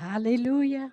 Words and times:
Alléluia. 0.00 0.90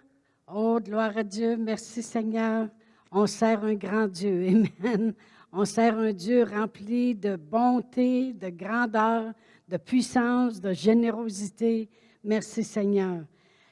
Oh, 0.47 0.79
gloire 0.79 1.17
à 1.17 1.23
Dieu. 1.23 1.57
Merci 1.57 2.03
Seigneur. 2.03 2.67
On 3.11 3.25
sert 3.25 3.63
un 3.63 3.73
grand 3.73 4.07
Dieu. 4.07 4.47
Amen. 4.83 5.15
On 5.51 5.65
sert 5.65 5.97
un 5.97 6.13
Dieu 6.13 6.43
rempli 6.43 7.15
de 7.15 7.35
bonté, 7.35 8.31
de 8.33 8.49
grandeur, 8.49 9.33
de 9.67 9.77
puissance, 9.77 10.61
de 10.61 10.71
générosité. 10.71 11.89
Merci 12.23 12.63
Seigneur. 12.63 13.23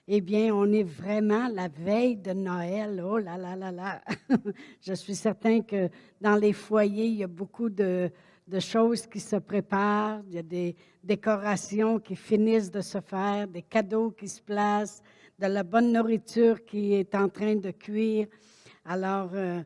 Eh 0.08 0.20
bien, 0.20 0.52
on 0.52 0.72
est 0.74 0.84
vraiment 0.84 1.48
la 1.48 1.68
veille 1.68 2.16
de 2.18 2.34
Noël. 2.34 3.00
Oh 3.06 3.20
là 3.20 3.38
là 3.38 3.56
là 3.56 3.72
là. 3.72 4.02
Je 4.82 4.94
suis 4.94 5.16
certain 5.16 5.62
que 5.62 5.90
dans 6.20 6.38
les 6.38 6.54
foyers, 6.54 7.06
il 7.06 7.18
y 7.18 7.24
a 7.24 7.28
beaucoup 7.28 7.70
de, 7.70 8.10
de 8.48 8.60
choses 8.60 9.06
qui 9.06 9.20
se 9.20 9.36
préparent. 9.36 10.22
Il 10.28 10.34
y 10.34 10.40
a 10.40 10.44
des 10.44 10.76
décorations 11.04 12.00
qui 12.00 12.16
finissent 12.16 12.72
de 12.72 12.82
se 12.82 13.00
faire, 13.00 13.48
des 13.48 13.62
cadeaux 13.62 14.10
qui 14.10 14.28
se 14.28 14.42
placent, 14.42 15.04
de 15.40 15.48
la 15.48 15.64
bonne 15.64 15.94
nourriture 15.94 16.66
qui 16.66 16.94
est 16.94 17.16
en 17.16 17.30
train 17.30 17.56
de 17.56 17.72
cuire. 17.72 18.28
Alors, 18.84 19.30
euh, 19.34 19.62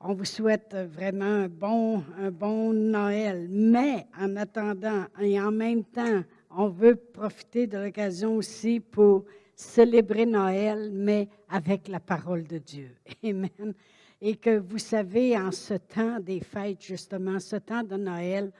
on 0.00 0.14
vous 0.14 0.24
souhaite 0.24 0.74
vraiment 0.74 1.44
un 1.44 1.48
bon, 1.48 2.02
un 2.18 2.32
bon 2.32 2.72
Noël. 2.72 3.46
Mais 3.48 4.06
en 4.18 4.34
attendant 4.34 5.04
et 5.20 5.40
en 5.40 5.52
même 5.52 5.84
temps, 5.84 6.24
on 6.50 6.68
veut 6.68 6.96
profiter 6.96 7.68
de 7.68 7.78
l'occasion 7.78 8.34
aussi 8.34 8.80
pour 8.80 9.24
célébrer 9.54 10.26
Noël, 10.26 10.90
mais 10.92 11.28
avec 11.48 11.86
la 11.86 12.00
parole 12.00 12.42
de 12.42 12.58
Dieu. 12.58 12.90
Amen. 13.24 13.74
Et 14.20 14.34
que 14.34 14.58
vous 14.58 14.78
savez, 14.78 15.38
en 15.38 15.52
ce 15.52 15.74
temps 15.74 16.18
des 16.18 16.40
fêtes, 16.40 16.82
justement, 16.82 17.38
ce 17.38 17.56
temps 17.56 17.84
de 17.84 17.96
Noël, 17.96 18.50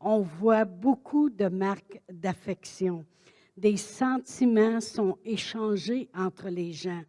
on 0.00 0.20
voit 0.20 0.64
beaucoup 0.64 1.28
de 1.28 1.48
marques 1.48 2.00
d'affection. 2.10 3.04
Des 3.58 3.76
sentiments 3.76 4.80
sont 4.80 5.18
échangés 5.24 6.08
entre 6.14 6.48
les 6.48 6.70
gens. 6.70 7.02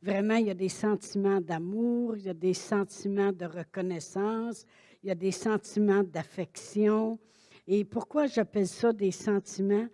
Vraiment, 0.00 0.36
il 0.36 0.46
y 0.46 0.50
a 0.50 0.54
des 0.54 0.68
sentiments 0.68 1.40
d'amour, 1.40 2.16
il 2.16 2.26
y 2.26 2.28
a 2.28 2.34
des 2.34 2.54
sentiments 2.54 3.32
de 3.32 3.44
reconnaissance, 3.44 4.64
il 5.02 5.08
y 5.08 5.10
a 5.10 5.16
des 5.16 5.32
sentiments 5.32 6.04
d'affection. 6.04 7.18
Et 7.66 7.84
pourquoi 7.84 8.28
j'appelle 8.28 8.68
ça 8.68 8.92
des 8.92 9.10
sentiments? 9.10 9.88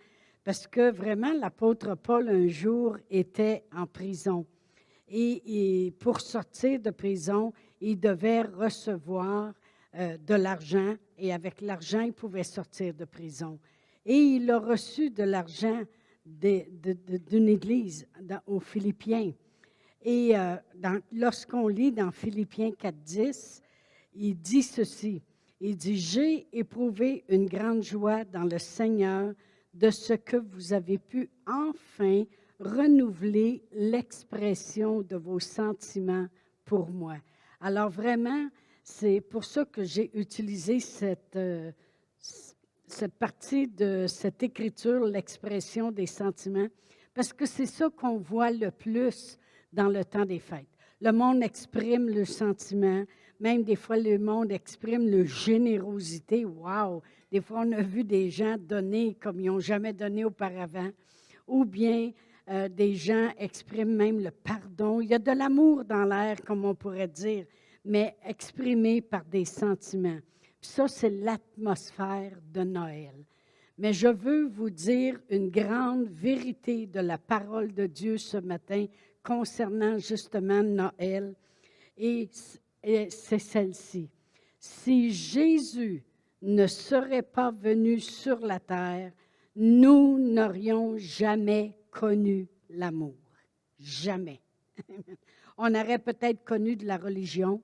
Parce 0.45 0.67
que 0.67 0.91
vraiment, 0.91 1.33
l'apôtre 1.33 1.95
Paul, 1.95 2.29
un 2.29 2.47
jour, 2.47 2.99
était 3.09 3.65
en 3.75 3.87
prison. 3.87 4.45
Et, 5.09 5.95
pour 5.99 6.21
sortir 6.21 6.79
de 6.79 6.91
prison, 6.91 7.55
il 7.81 7.99
devait 7.99 8.43
recevoir 8.43 9.55
euh, 9.95 10.19
de 10.19 10.35
l'argent 10.35 10.95
et 11.17 11.33
avec 11.33 11.63
l'argent, 11.63 12.01
il 12.01 12.13
pouvait 12.13 12.45
sortir 12.45 12.93
de 12.93 13.07
prison. 13.07 13.59
Et 14.05 14.19
il 14.19 14.51
a 14.51 14.59
reçu 14.59 15.09
de 15.09 15.23
l'argent 15.23 15.81
d'une 16.25 17.49
église 17.49 18.07
aux 18.47 18.61
Philippiens. 18.61 19.33
Et 20.05 20.37
euh, 20.37 20.57
lorsqu'on 21.13 21.69
lit 21.69 21.93
dans 21.93 22.11
Philippiens 22.11 22.71
4.10, 22.71 23.61
il 24.15 24.37
dit 24.37 24.63
ceci. 24.63 25.23
Il 25.61 25.77
dit, 25.77 25.97
j'ai 25.97 26.49
éprouvé 26.53 27.25
une 27.29 27.47
grande 27.47 27.83
joie 27.85 28.25
dans 28.25 28.45
le 28.45 28.59
Seigneur 28.59 29.33
de 29.75 29.91
ce 29.91 30.15
que 30.15 30.37
vous 30.37 30.73
avez 30.73 30.99
pu 30.99 31.31
enfin 31.47 32.25
renouveler 32.59 33.63
l'expression 33.73 35.03
de 35.03 35.17
vos 35.17 35.41
sentiments 35.41 36.27
pour 36.65 36.91
moi. 36.91 37.17
Alors 37.61 37.91
vraiment, 37.91 38.49
c'est 38.83 39.21
pour 39.21 39.45
ça 39.45 39.65
que 39.65 39.85
j'ai 39.85 40.11
utilisé 40.19 40.81
cette, 40.81 41.37
euh, 41.37 41.71
cette 42.93 43.15
partie 43.15 43.69
de 43.69 44.07
cette 44.07 44.43
écriture, 44.43 45.05
l'expression 45.05 45.91
des 45.91 46.07
sentiments, 46.07 46.69
parce 47.15 47.33
que 47.33 47.47
c'est 47.47 47.67
ça 47.67 47.89
qu'on 47.91 48.19
voit 48.19 48.51
le 48.51 48.71
plus 48.71 49.39
dans 49.73 49.89
le 49.89 50.05
temps 50.05 50.25
des 50.25 50.39
fêtes. 50.39 50.67
Le 51.01 51.13
monde 51.13 51.43
exprime 51.43 52.09
le 52.09 52.25
sentiment, 52.25 53.05
même 53.41 53.65
des 53.65 53.77
fois 53.77 53.97
le 53.97 54.19
monde 54.19 54.53
exprime 54.53 55.11
le 55.11 55.25
générosité. 55.25 56.45
Wow! 56.45 57.03
Des 57.31 57.41
fois, 57.41 57.65
on 57.67 57.73
a 57.73 57.83
vu 57.83 58.05
des 58.05 58.31
gens 58.31 58.57
donner 58.59 59.17
comme 59.21 59.41
ils 59.41 59.47
n'ont 59.47 59.59
jamais 59.59 59.93
donné 59.93 60.25
auparavant, 60.25 60.91
ou 61.49 61.65
bien 61.65 62.13
euh, 62.49 62.69
des 62.69 62.95
gens 62.95 63.31
expriment 63.39 63.97
même 63.97 64.23
le 64.23 64.31
pardon. 64.31 65.01
Il 65.01 65.09
y 65.09 65.15
a 65.15 65.19
de 65.19 65.33
l'amour 65.33 65.85
dans 65.85 66.05
l'air, 66.05 66.37
comme 66.45 66.65
on 66.65 66.75
pourrait 66.75 67.09
dire, 67.09 67.47
mais 67.85 68.15
exprimé 68.25 69.01
par 69.01 69.25
des 69.25 69.45
sentiments. 69.45 70.21
Ça, 70.63 70.89
c'est 70.89 71.11
l'atmosphère 71.11 72.39
de 72.53 72.63
Noël. 72.63 73.25
Mais 73.79 73.93
je 73.93 74.09
veux 74.09 74.47
vous 74.47 74.71
dire 74.71 75.19
une 75.29 75.51
grande 75.51 76.09
vérité 76.09 76.87
de 76.87 77.01
la 77.01 77.19
parole 77.19 77.73
de 77.73 77.87
Dieu 77.87 78.17
ce 78.17 78.37
matin 78.37 78.87
concernant 79.23 79.99
justement 79.99 80.63
Noël. 80.63 81.35
Et 81.97 82.29
c'est 82.83 83.39
celle-ci. 83.39 84.09
Si 84.59 85.11
Jésus 85.11 86.05
ne 86.43 86.67
serait 86.67 87.23
pas 87.23 87.51
venu 87.51 87.99
sur 87.99 88.39
la 88.41 88.61
terre, 88.61 89.13
nous 89.57 90.19
n'aurions 90.19 90.97
jamais 90.97 91.77
connu 91.91 92.49
l'amour. 92.71 93.17
Jamais. 93.79 94.41
on 95.59 95.75
aurait 95.75 95.99
peut-être 95.99 96.45
connu 96.45 96.77
de 96.77 96.87
la 96.87 96.97
religion, 96.97 97.63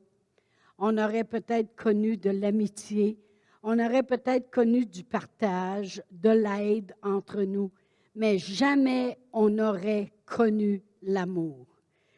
on 0.79 0.97
aurait 0.97 1.25
peut-être 1.25 1.75
connu 1.75 2.17
de 2.17 2.31
l'amitié, 2.31 3.19
on 3.63 3.79
aurait 3.79 4.05
peut-être 4.05 4.51
connu 4.51 4.87
du 4.87 5.03
partage, 5.03 6.03
de 6.11 6.31
l'aide 6.31 6.95
entre 7.03 7.43
nous, 7.43 7.71
mais 8.15 8.39
jamais 8.39 9.19
on 9.33 9.51
n'aurait 9.51 10.13
connu 10.25 10.83
l'amour. 11.03 11.67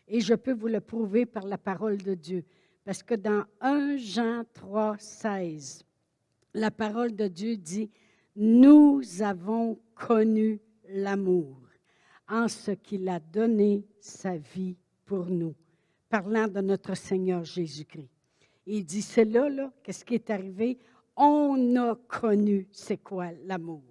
Et 0.07 0.21
je 0.21 0.35
peux 0.35 0.53
vous 0.53 0.69
le 0.69 0.81
prouver 0.81 1.25
par 1.25 1.47
la 1.47 1.59
parole 1.59 1.97
de 1.99 2.15
Dieu, 2.15 2.45
parce 2.85 3.03
que 3.03 3.15
dans 3.15 3.45
1 3.61 3.97
Jean 3.97 4.43
3, 4.53 4.97
16, 4.99 5.85
la 6.55 6.71
parole 6.71 7.15
de 7.15 7.29
Dieu 7.29 7.57
dit, 7.57 7.91
nous 8.37 9.03
avons 9.21 9.79
connu 9.95 10.61
l'amour 10.89 11.57
en 12.29 12.49
ce 12.49 12.73
qu'il 12.73 13.09
a 13.09 13.21
donné 13.21 13.85
sa 14.01 14.37
vie 14.37 14.77
pour 15.05 15.27
nous, 15.27 15.55
parlant 16.09 16.49
de 16.49 16.61
notre 16.61 16.97
Seigneur 16.97 17.45
Jésus-Christ. 17.45 18.20
Il 18.73 18.85
dit, 18.85 19.03
c'est 19.03 19.25
là, 19.25 19.49
là, 19.49 19.73
qu'est-ce 19.83 20.05
qui 20.05 20.15
est 20.15 20.31
arrivé? 20.31 20.79
On 21.17 21.75
a 21.75 21.97
connu, 22.07 22.69
c'est 22.71 22.99
quoi 22.99 23.31
l'amour? 23.45 23.83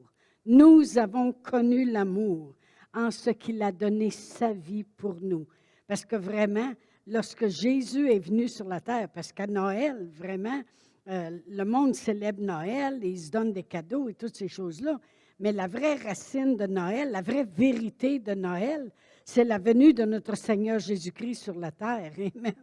Nous 0.46 0.98
avons 0.98 1.34
connu 1.34 1.84
l'amour 1.84 2.56
en 2.94 3.12
ce 3.12 3.32
qu'il 3.32 3.62
a 3.62 3.74
donné 3.74 4.10
sa 4.10 4.54
vie 4.54 4.86
pour 4.86 5.16
nous. 5.22 5.46
Parce 5.86 6.06
que 6.06 6.16
vraiment, 6.16 6.72
lorsque 7.06 7.48
Jésus 7.48 8.10
est 8.10 8.20
venu 8.20 8.48
sur 8.48 8.70
la 8.70 8.80
terre, 8.80 9.10
parce 9.10 9.34
qu'à 9.34 9.48
Noël, 9.48 10.10
vraiment, 10.14 10.62
euh, 11.10 11.38
le 11.46 11.66
monde 11.66 11.94
célèbre 11.94 12.42
Noël, 12.42 13.04
et 13.04 13.10
il 13.10 13.20
se 13.20 13.32
donne 13.32 13.52
des 13.52 13.64
cadeaux 13.64 14.08
et 14.08 14.14
toutes 14.14 14.38
ces 14.38 14.48
choses-là. 14.48 14.98
Mais 15.42 15.52
la 15.52 15.68
vraie 15.68 15.96
racine 15.96 16.56
de 16.56 16.68
Noël, 16.68 17.12
la 17.12 17.22
vraie 17.22 17.44
vérité 17.46 18.20
de 18.20 18.34
Noël, 18.34 18.94
c'est 19.26 19.44
la 19.44 19.58
venue 19.58 19.94
de 19.94 20.06
notre 20.06 20.38
Seigneur 20.38 20.80
Jésus-Christ 20.80 21.44
sur 21.44 21.60
la 21.60 21.72
terre. 21.72 22.14
Amen. 22.36 22.54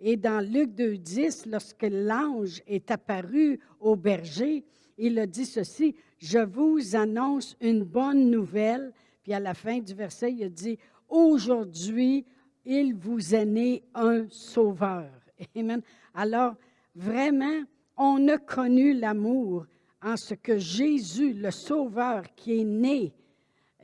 Et 0.00 0.16
dans 0.16 0.44
Luc 0.44 0.70
2.10, 0.70 1.48
lorsque 1.50 1.86
l'ange 1.90 2.62
est 2.66 2.90
apparu 2.90 3.58
au 3.80 3.96
berger, 3.96 4.64
il 4.96 5.18
a 5.18 5.26
dit 5.26 5.46
ceci, 5.46 5.94
je 6.18 6.38
vous 6.38 6.96
annonce 6.96 7.56
une 7.60 7.84
bonne 7.84 8.30
nouvelle. 8.30 8.92
Puis 9.22 9.32
à 9.32 9.40
la 9.40 9.54
fin 9.54 9.78
du 9.78 9.94
verset, 9.94 10.32
il 10.32 10.44
a 10.44 10.48
dit, 10.48 10.78
aujourd'hui, 11.08 12.24
il 12.64 12.94
vous 12.94 13.34
est 13.34 13.46
né 13.46 13.82
un 13.94 14.26
sauveur. 14.28 15.10
Amen. 15.56 15.82
Alors, 16.14 16.54
vraiment, 16.94 17.62
on 17.96 18.28
a 18.28 18.38
connu 18.38 18.94
l'amour 18.94 19.66
en 20.02 20.16
ce 20.16 20.34
que 20.34 20.58
Jésus, 20.58 21.32
le 21.32 21.50
Sauveur 21.50 22.22
qui 22.36 22.60
est 22.60 22.64
né, 22.64 23.12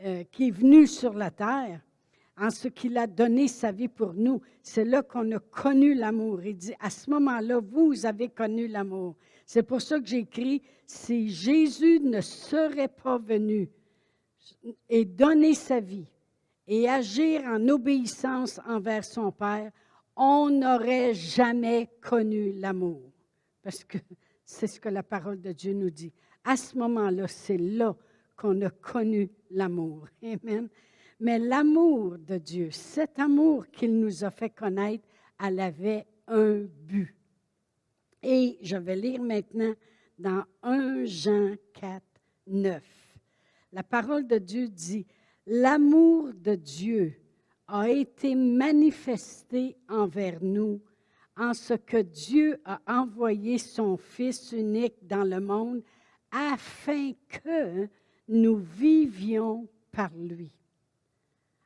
euh, 0.04 0.22
qui 0.31 0.48
est 0.48 0.50
venu 0.52 0.86
sur 0.86 1.14
la 1.14 1.31
terre, 1.31 1.81
en 2.37 2.50
ce 2.50 2.69
qu'il 2.69 2.99
a 2.99 3.06
donné 3.06 3.49
sa 3.49 3.70
vie 3.70 3.88
pour 3.88 4.14
nous, 4.14 4.41
c'est 4.62 4.85
là 4.85 5.03
qu'on 5.03 5.31
a 5.32 5.38
connu 5.38 5.94
l'amour. 5.94 6.43
Il 6.44 6.56
dit, 6.56 6.75
à 6.81 6.91
ce 6.91 7.08
moment-là, 7.11 7.61
vous 7.61 8.06
avez 8.06 8.29
connu 8.29 8.67
l'amour. 8.67 9.17
C'est 9.47 9.62
pour 9.62 9.81
ça 9.81 10.00
que 10.00 10.06
j'écris, 10.06 10.62
si 10.87 11.31
Jésus 11.31 12.00
ne 12.00 12.20
serait 12.20 12.88
pas 12.88 13.19
venu 13.19 13.70
et 14.88 15.05
donner 15.05 15.55
sa 15.55 15.81
vie 15.81 16.11
et 16.67 16.88
agir 16.88 17.43
en 17.44 17.69
obéissance 17.69 18.61
envers 18.67 19.05
son 19.05 19.31
Père, 19.31 19.70
on 20.17 20.50
n'aurait 20.50 21.14
jamais 21.14 21.91
connu 22.00 22.53
l'amour. 22.53 23.03
Parce 23.62 23.85
que 23.85 23.99
c'est 24.44 24.67
ce 24.67 24.81
que 24.81 24.88
la 24.88 25.03
parole 25.03 25.41
de 25.41 25.53
Dieu 25.53 25.73
nous 25.73 25.91
dit. 25.91 26.12
À 26.44 26.56
ce 26.56 26.76
moment-là, 26.79 27.26
c'est 27.29 27.56
là 27.56 27.97
qu'on 28.37 28.61
a 28.62 28.70
connu 28.70 29.31
l'amour. 29.50 30.06
Amen. 30.23 30.69
Mais 31.25 31.38
l'amour 31.38 32.19
de 32.19 32.37
Dieu, 32.37 32.69
cet 32.71 33.19
amour 33.19 33.67
qu'il 33.69 33.99
nous 33.99 34.25
a 34.25 34.31
fait 34.31 34.50
connaître, 34.50 35.09
elle 35.43 35.59
avait 35.59 36.06
un 36.26 36.67
but. 36.82 37.17
Et 38.23 38.59
je 38.61 38.76
vais 38.76 38.94
lire 38.94 39.23
maintenant 39.23 39.73
dans 40.19 40.44
1 40.62 41.06
Jean 41.06 41.55
4, 41.73 42.03
9. 42.49 42.82
La 43.73 43.82
parole 43.82 44.26
de 44.26 44.37
Dieu 44.37 44.69
dit, 44.69 45.06
L'amour 45.47 46.35
de 46.35 46.56
Dieu 46.56 47.19
a 47.69 47.88
été 47.88 48.35
manifesté 48.35 49.79
envers 49.88 50.43
nous 50.43 50.82
en 51.38 51.55
ce 51.55 51.73
que 51.73 52.03
Dieu 52.03 52.61
a 52.67 52.82
envoyé 52.87 53.56
son 53.56 53.97
Fils 53.97 54.53
unique 54.53 55.06
dans 55.06 55.25
le 55.25 55.41
monde 55.41 55.82
afin 56.31 57.12
que 57.31 57.88
nous 58.29 58.56
vivions 58.56 59.67
par 59.91 60.11
lui. 60.15 60.53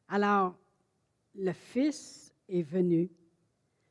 Alors, 0.08 0.56
le 1.34 1.52
Fils 1.52 2.34
est 2.49 2.62
venu. 2.62 3.10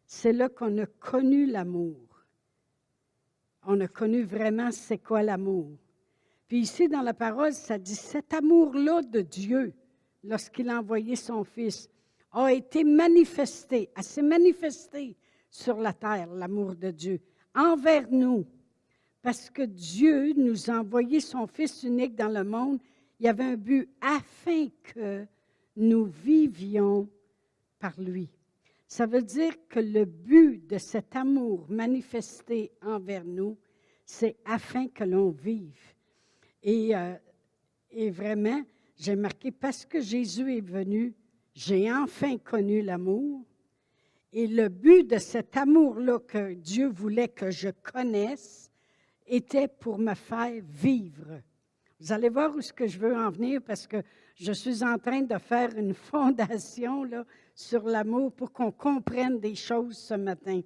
C'est 0.06 0.34
là 0.34 0.50
qu'on 0.50 0.78
a 0.80 0.86
connu 0.86 1.46
l'amour. 1.46 1.96
On 3.64 3.80
a 3.81 3.88
connu 3.88 4.24
vraiment 4.24 4.72
c'est 4.72 4.98
quoi 4.98 5.22
l'amour. 5.22 5.78
Puis 6.48 6.60
ici, 6.60 6.88
dans 6.88 7.02
la 7.02 7.14
parole, 7.14 7.54
ça 7.54 7.78
dit 7.78 7.96
cet 7.96 8.34
amour-là 8.34 9.02
de 9.02 9.22
Dieu, 9.22 9.74
lorsqu'il 10.24 10.69
a 10.69 10.80
envoyé 10.80 11.16
son 11.16 11.44
Fils, 11.44 11.90
a 12.31 12.54
été 12.54 12.84
manifesté, 12.84 13.90
a 13.96 14.02
s'est 14.02 14.22
manifesté 14.22 15.16
sur 15.50 15.78
la 15.78 15.94
terre, 15.94 16.28
l'amour 16.34 16.75
de 16.75 16.92
Dieu, 16.92 17.20
envers 17.54 18.08
nous. 18.12 18.46
Parce 19.22 19.50
que 19.50 19.63
Dieu 19.63 20.34
nous 20.34 20.70
a 20.70 20.80
envoyé 20.80 21.20
son 21.20 21.48
Fils 21.48 21.84
unique 21.84 22.16
dans 22.16 22.30
le 22.30 22.44
monde, 22.44 22.80
il 23.20 23.25
y 23.25 23.30
avait 23.30 23.44
un 23.44 23.58
but 23.58 23.90
afin 24.00 24.68
que 24.84 25.25
nous 25.77 26.06
vivions 26.06 27.07
par 27.79 27.94
lui. 28.00 28.29
Ça 28.88 29.06
veut 29.06 29.21
dire 29.21 29.53
que 29.69 29.79
le 29.79 30.06
but 30.06 30.65
de 30.68 30.77
cet 30.77 31.15
amour 31.15 31.65
manifesté 31.69 32.71
envers 32.81 33.24
nous, 33.24 33.57
c'est 34.06 34.38
afin 34.45 34.88
que 34.88 35.03
l'on 35.03 35.29
vive. 35.29 35.79
Et, 36.63 36.95
euh, 36.95 37.13
et 37.91 38.09
vraiment, 38.09 38.62
j'ai 38.95 39.15
marqué, 39.15 39.51
parce 39.51 39.85
que 39.85 40.01
Jésus 40.01 40.57
est 40.57 40.65
venu, 40.65 41.13
j'ai 41.53 41.91
enfin 41.91 42.38
connu 42.38 42.81
l'amour. 42.81 43.44
Et 44.33 44.47
le 44.47 44.69
but 44.69 45.03
de 45.07 45.18
cet 45.18 45.57
amour-là 45.57 46.19
que 46.19 46.53
Dieu 46.53 46.88
voulait 46.88 47.27
que 47.27 47.51
je 47.51 47.69
connaisse 47.69 48.71
était 49.27 49.68
pour 49.68 49.97
me 49.97 50.13
faire 50.13 50.62
vivre. 50.63 51.41
Vous 52.00 52.12
allez 52.12 52.29
voir 52.29 52.56
où 52.56 52.62
ce 52.62 52.74
que 52.74 52.88
je 52.88 53.00
veux 53.00 53.15
en 53.15 53.29
venir 53.29 53.62
parce 53.62 53.88
que 53.88 53.97
je 54.39 54.51
suis 54.51 54.84
en 54.84 54.98
train 54.98 55.22
de 55.22 55.38
faire 55.38 55.75
une 55.75 55.94
fondation 56.12 57.10
sur 57.56 57.84
l'amour 57.84 58.31
pour 58.31 58.51
qu'on 58.51 58.72
comprenne 58.72 59.39
des 59.39 59.56
choses 59.56 59.98
ce 59.98 60.13
matin. 60.13 60.62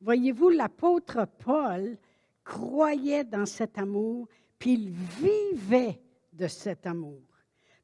Voyez-vous, 0.00 0.50
l'apôtre 0.50 1.26
Paul 1.44 1.96
croyait 2.44 3.24
dans 3.24 3.46
cet 3.46 3.78
amour, 3.78 4.28
puis 4.58 4.74
il 4.74 4.90
vivait 4.90 6.00
de 6.32 6.46
cet 6.46 6.86
amour. 6.86 7.22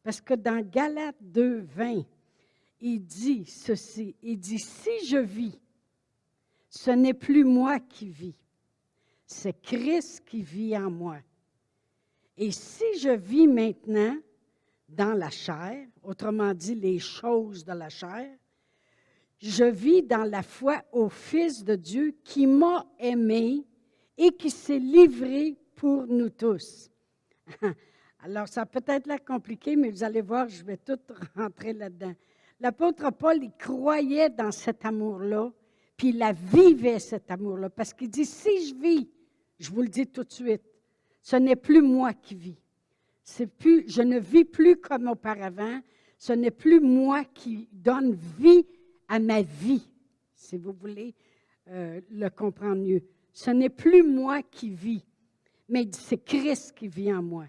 Parce 0.02 0.20
que 0.20 0.34
dans 0.34 0.60
Galates 0.60 1.16
2, 1.20 1.60
20, 1.60 2.04
il 2.80 3.00
dit 3.00 3.46
ceci, 3.46 4.14
il 4.22 4.38
dit, 4.38 4.58
si 4.58 5.06
je 5.06 5.16
vis, 5.16 5.58
ce 6.68 6.90
n'est 6.90 7.14
plus 7.14 7.44
moi 7.44 7.80
qui 7.80 8.08
vis, 8.08 8.38
c'est 9.26 9.58
Christ 9.62 10.24
qui 10.26 10.42
vit 10.42 10.76
en 10.76 10.90
moi. 10.90 11.18
Et 12.36 12.50
si 12.50 12.84
je 12.98 13.10
vis 13.10 13.46
maintenant 13.46 14.16
dans 14.94 15.14
la 15.14 15.30
chair, 15.30 15.86
autrement 16.02 16.54
dit 16.54 16.74
les 16.74 16.98
choses 16.98 17.64
de 17.64 17.72
la 17.72 17.88
chair, 17.88 18.28
je 19.38 19.64
vis 19.64 20.02
dans 20.02 20.24
la 20.24 20.42
foi 20.42 20.82
au 20.92 21.08
Fils 21.08 21.64
de 21.64 21.74
Dieu 21.74 22.14
qui 22.22 22.46
m'a 22.46 22.86
aimé 22.98 23.66
et 24.16 24.30
qui 24.30 24.50
s'est 24.50 24.78
livré 24.78 25.56
pour 25.74 26.06
nous 26.06 26.30
tous. 26.30 26.90
Alors, 28.20 28.46
ça 28.46 28.64
peut 28.64 28.84
être 28.86 29.08
là 29.08 29.18
compliqué, 29.18 29.74
mais 29.74 29.90
vous 29.90 30.04
allez 30.04 30.20
voir, 30.20 30.48
je 30.48 30.62
vais 30.62 30.76
tout 30.76 30.98
rentrer 31.34 31.72
là-dedans. 31.72 32.14
L'apôtre 32.60 33.10
Paul, 33.10 33.42
il 33.42 33.52
croyait 33.58 34.30
dans 34.30 34.52
cet 34.52 34.84
amour-là, 34.84 35.50
puis 35.96 36.10
il 36.10 36.18
la 36.18 36.32
vivait, 36.32 37.00
cet 37.00 37.32
amour-là, 37.32 37.68
parce 37.68 37.92
qu'il 37.92 38.10
dit, 38.10 38.24
si 38.24 38.68
je 38.68 38.74
vis, 38.76 39.10
je 39.58 39.70
vous 39.70 39.82
le 39.82 39.88
dis 39.88 40.06
tout 40.06 40.22
de 40.22 40.30
suite, 40.30 40.62
ce 41.20 41.34
n'est 41.34 41.56
plus 41.56 41.82
moi 41.82 42.12
qui 42.12 42.36
vis. 42.36 42.61
Plus, 43.58 43.84
je 43.88 44.02
ne 44.02 44.18
vis 44.18 44.44
plus 44.44 44.76
comme 44.76 45.08
auparavant. 45.08 45.80
Ce 46.18 46.32
n'est 46.32 46.50
plus 46.50 46.80
moi 46.80 47.24
qui 47.24 47.68
donne 47.72 48.12
vie 48.38 48.66
à 49.08 49.18
ma 49.18 49.42
vie, 49.42 49.88
si 50.34 50.56
vous 50.56 50.72
voulez 50.72 51.14
euh, 51.68 52.00
le 52.10 52.28
comprendre 52.28 52.82
mieux. 52.82 53.02
Ce 53.32 53.50
n'est 53.50 53.68
plus 53.68 54.02
moi 54.02 54.42
qui 54.42 54.70
vis, 54.70 55.04
mais 55.68 55.88
c'est 55.92 56.22
Christ 56.22 56.72
qui 56.76 56.88
vit 56.88 57.12
en 57.12 57.22
moi. 57.22 57.46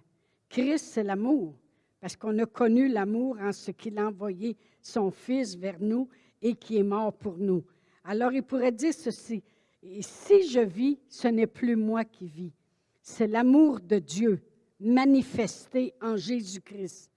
Christ, 0.50 0.86
c'est 0.86 1.04
l'amour, 1.04 1.56
parce 2.00 2.16
qu'on 2.16 2.38
a 2.40 2.46
connu 2.46 2.88
l'amour 2.88 3.38
en 3.40 3.52
ce 3.52 3.72
qu'il 3.72 3.98
a 3.98 4.08
envoyé 4.08 4.56
son 4.82 5.12
Fils 5.12 5.56
vers 5.56 5.80
nous 5.80 6.08
et 6.42 6.56
qui 6.56 6.78
est 6.78 6.84
mort 6.84 7.14
pour 7.14 7.38
nous. 7.38 7.64
Alors 8.04 8.34
il 8.34 8.44
pourrait 8.44 8.72
dire 8.72 8.94
ceci, 8.94 9.44
et 9.82 10.02
si 10.02 10.48
je 10.48 10.60
vis, 10.60 11.00
ce 11.10 11.28
n'est 11.28 11.48
plus 11.48 11.76
moi 11.76 12.06
qui 12.06 12.28
vis, 12.28 12.54
c'est 13.02 13.28
l'amour 13.28 13.80
de 13.80 14.00
Dieu 14.00 14.42
manifesté 14.84 15.94
en 16.02 16.18
Jésus-Christ. 16.18 17.10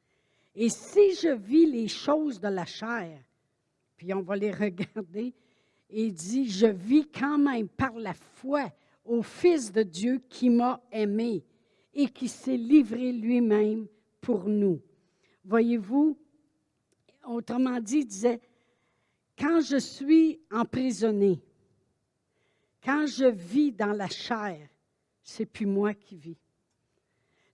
Et 0.55 0.69
si 0.69 1.15
je 1.15 1.35
vis 1.35 1.67
les 1.67 1.89
choses 1.89 2.41
de 2.41 2.49
la 2.49 2.65
chair, 2.65 3.19
puis 3.97 4.15
on 4.15 4.23
va 4.23 4.37
les 4.37 4.51
regarder, 4.53 5.35
il 5.91 6.13
dit, 6.15 6.49
je 6.49 6.67
vis 6.67 7.07
quand 7.09 7.39
même 7.39 7.69
par 7.69 7.93
la 7.93 8.15
foi 8.15 8.73
au 9.05 9.23
Fils 9.23 9.71
de 9.73 9.83
Dieu 9.83 10.23
qui 10.29 10.49
m'a 10.49 10.81
aimé 10.91 11.45
et 11.93 12.09
qui 12.09 12.29
s'est 12.29 12.57
livré 12.57 13.13
lui-même 13.13 13.87
pour 14.21 14.49
nous. 14.49 14.81
Voyez-vous, 15.45 16.17
autrement 17.25 17.81
dit, 17.81 17.99
il 17.99 18.07
disait, 18.07 18.41
quand 19.39 19.61
je 19.61 19.77
suis 19.77 20.41
emprisonné, 20.51 21.41
quand 22.83 23.07
je 23.07 23.27
vis 23.27 23.73
dans 23.73 23.93
la 23.93 24.09
chair, 24.09 24.69
c'est 25.23 25.47
plus 25.47 25.67
moi 25.67 25.95
qui 25.95 26.17
vis. 26.17 26.39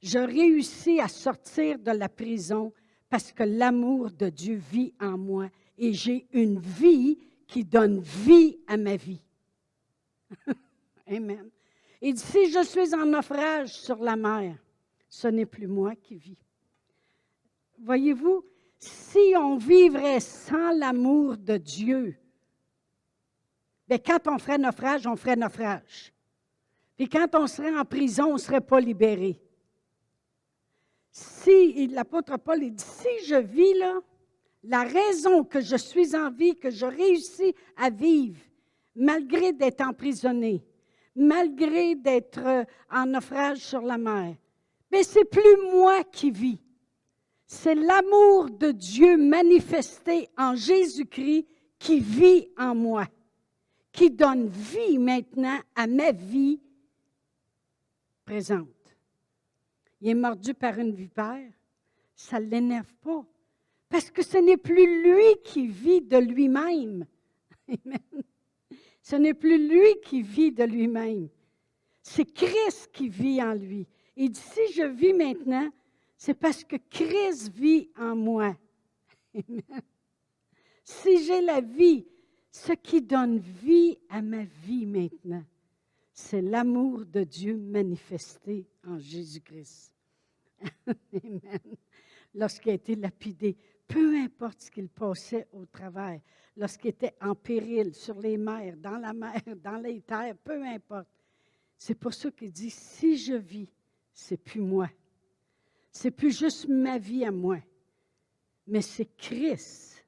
Je 0.02 0.18
réussis 0.18 1.00
à 1.00 1.06
sortir 1.06 1.78
de 1.78 1.92
la 1.92 2.08
prison 2.08 2.72
parce 3.08 3.30
que 3.30 3.44
l'amour 3.44 4.10
de 4.10 4.28
Dieu 4.28 4.56
vit 4.56 4.92
en 5.00 5.16
moi 5.16 5.48
et 5.78 5.92
j'ai 5.92 6.26
une 6.32 6.58
vie 6.58 7.18
qui 7.46 7.64
donne 7.64 8.00
vie 8.00 8.58
à 8.66 8.76
ma 8.76 8.96
vie. 8.96 9.22
Amen. 11.06 11.50
Et 12.00 12.16
si 12.16 12.50
je 12.50 12.64
suis 12.64 12.94
en 12.94 13.06
naufrage 13.06 13.74
sur 13.74 14.02
la 14.02 14.16
mer, 14.16 14.56
ce 15.08 15.28
n'est 15.28 15.46
plus 15.46 15.68
moi 15.68 15.94
qui 15.94 16.16
vis. 16.16 16.38
Voyez-vous, 17.78 18.44
si 18.78 19.34
on 19.36 19.56
vivrait 19.56 20.18
sans 20.18 20.76
l'amour 20.76 21.36
de 21.36 21.56
Dieu, 21.58 22.16
bien, 23.86 23.98
quand 23.98 24.26
on 24.26 24.38
ferait 24.38 24.58
naufrage, 24.58 25.06
on 25.06 25.14
ferait 25.14 25.36
naufrage. 25.36 26.12
Puis 26.96 27.08
quand 27.08 27.28
on 27.34 27.46
serait 27.46 27.76
en 27.76 27.84
prison, 27.84 28.30
on 28.30 28.32
ne 28.34 28.38
serait 28.38 28.60
pas 28.60 28.80
libéré. 28.80 29.40
Si, 31.12 31.88
l'apôtre 31.88 32.38
Paul 32.38 32.60
dit, 32.60 32.82
si 32.82 33.26
je 33.26 33.34
vis 33.34 33.74
là, 33.74 34.00
la 34.64 34.82
raison 34.82 35.44
que 35.44 35.60
je 35.60 35.76
suis 35.76 36.16
en 36.16 36.30
vie, 36.30 36.56
que 36.56 36.70
je 36.70 36.86
réussis 36.86 37.54
à 37.76 37.90
vivre, 37.90 38.40
malgré 38.96 39.52
d'être 39.52 39.82
emprisonné, 39.82 40.64
malgré 41.14 41.94
d'être 41.94 42.40
euh, 42.46 42.64
en 42.90 43.06
naufrage 43.06 43.58
sur 43.58 43.82
la 43.82 43.98
mer, 43.98 44.34
mais 44.90 45.02
c'est 45.02 45.26
plus 45.26 45.56
moi 45.70 46.02
qui 46.04 46.30
vis. 46.30 46.58
C'est 47.46 47.74
l'amour 47.74 48.50
de 48.50 48.70
Dieu 48.70 49.18
manifesté 49.18 50.30
en 50.38 50.54
Jésus-Christ 50.54 51.46
qui 51.78 52.00
vit 52.00 52.48
en 52.56 52.74
moi, 52.74 53.06
qui 53.90 54.10
donne 54.10 54.48
vie 54.48 54.98
maintenant 54.98 55.58
à 55.74 55.86
ma 55.86 56.12
vie 56.12 56.58
présente. 58.24 58.81
Il 60.02 60.08
est 60.08 60.14
mordu 60.14 60.52
par 60.52 60.76
une 60.80 60.92
vipère, 60.92 61.48
ça 62.16 62.40
ne 62.40 62.46
l'énerve 62.46 62.92
pas, 62.96 63.24
parce 63.88 64.10
que 64.10 64.24
ce 64.24 64.36
n'est 64.36 64.56
plus 64.56 65.04
lui 65.04 65.40
qui 65.44 65.68
vit 65.68 66.00
de 66.00 66.16
lui-même. 66.18 67.06
Ce 69.04 69.16
n'est 69.16 69.34
plus 69.34 69.68
lui 69.68 70.00
qui 70.04 70.22
vit 70.22 70.52
de 70.52 70.62
lui-même. 70.62 71.28
C'est 72.02 72.24
Christ 72.24 72.90
qui 72.92 73.08
vit 73.08 73.42
en 73.42 73.54
lui. 73.54 73.86
Dit, 74.16 74.32
si 74.32 74.72
je 74.72 74.84
vis 74.84 75.12
maintenant, 75.12 75.68
c'est 76.16 76.34
parce 76.34 76.62
que 76.62 76.76
Christ 76.88 77.52
vit 77.52 77.90
en 77.98 78.14
moi. 78.16 78.56
Si 80.84 81.24
j'ai 81.24 81.40
la 81.40 81.60
vie, 81.60 82.04
ce 82.50 82.72
qui 82.72 83.00
donne 83.00 83.38
vie 83.38 83.96
à 84.08 84.20
ma 84.20 84.42
vie 84.44 84.84
maintenant, 84.84 85.44
c'est 86.12 86.42
l'amour 86.42 87.06
de 87.06 87.22
Dieu 87.22 87.56
manifesté 87.56 88.66
en 88.84 88.98
Jésus-Christ. 88.98 89.91
Amen. 91.24 91.76
Lorsqu'il 92.34 92.72
a 92.72 92.74
été 92.74 92.94
lapidé, 92.94 93.56
peu 93.86 94.16
importe 94.16 94.62
ce 94.62 94.70
qu'il 94.70 94.88
passait 94.88 95.46
au 95.52 95.66
travers, 95.66 96.20
lorsqu'il 96.56 96.90
était 96.90 97.14
en 97.20 97.34
péril, 97.34 97.94
sur 97.94 98.18
les 98.18 98.36
mers, 98.38 98.76
dans 98.76 98.98
la 98.98 99.12
mer, 99.12 99.40
dans 99.62 99.76
les 99.76 100.00
terres, 100.00 100.36
peu 100.42 100.64
importe. 100.64 101.08
C'est 101.76 101.94
pour 101.94 102.14
ça 102.14 102.30
qu'il 102.30 102.52
dit, 102.52 102.70
si 102.70 103.16
je 103.16 103.34
vis, 103.34 103.68
c'est 104.12 104.36
plus 104.36 104.60
moi. 104.60 104.88
C'est 105.90 106.10
plus 106.10 106.38
juste 106.38 106.68
ma 106.68 106.98
vie 106.98 107.24
à 107.24 107.30
moi, 107.30 107.58
mais 108.66 108.80
c'est 108.80 109.14
Christ 109.16 110.06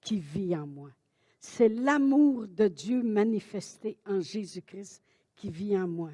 qui 0.00 0.18
vit 0.20 0.56
en 0.56 0.66
moi. 0.66 0.90
C'est 1.38 1.68
l'amour 1.68 2.48
de 2.48 2.66
Dieu 2.66 3.02
manifesté 3.02 3.98
en 4.06 4.20
Jésus-Christ 4.20 5.02
qui 5.36 5.50
vit 5.50 5.76
en 5.76 5.86
moi. 5.86 6.12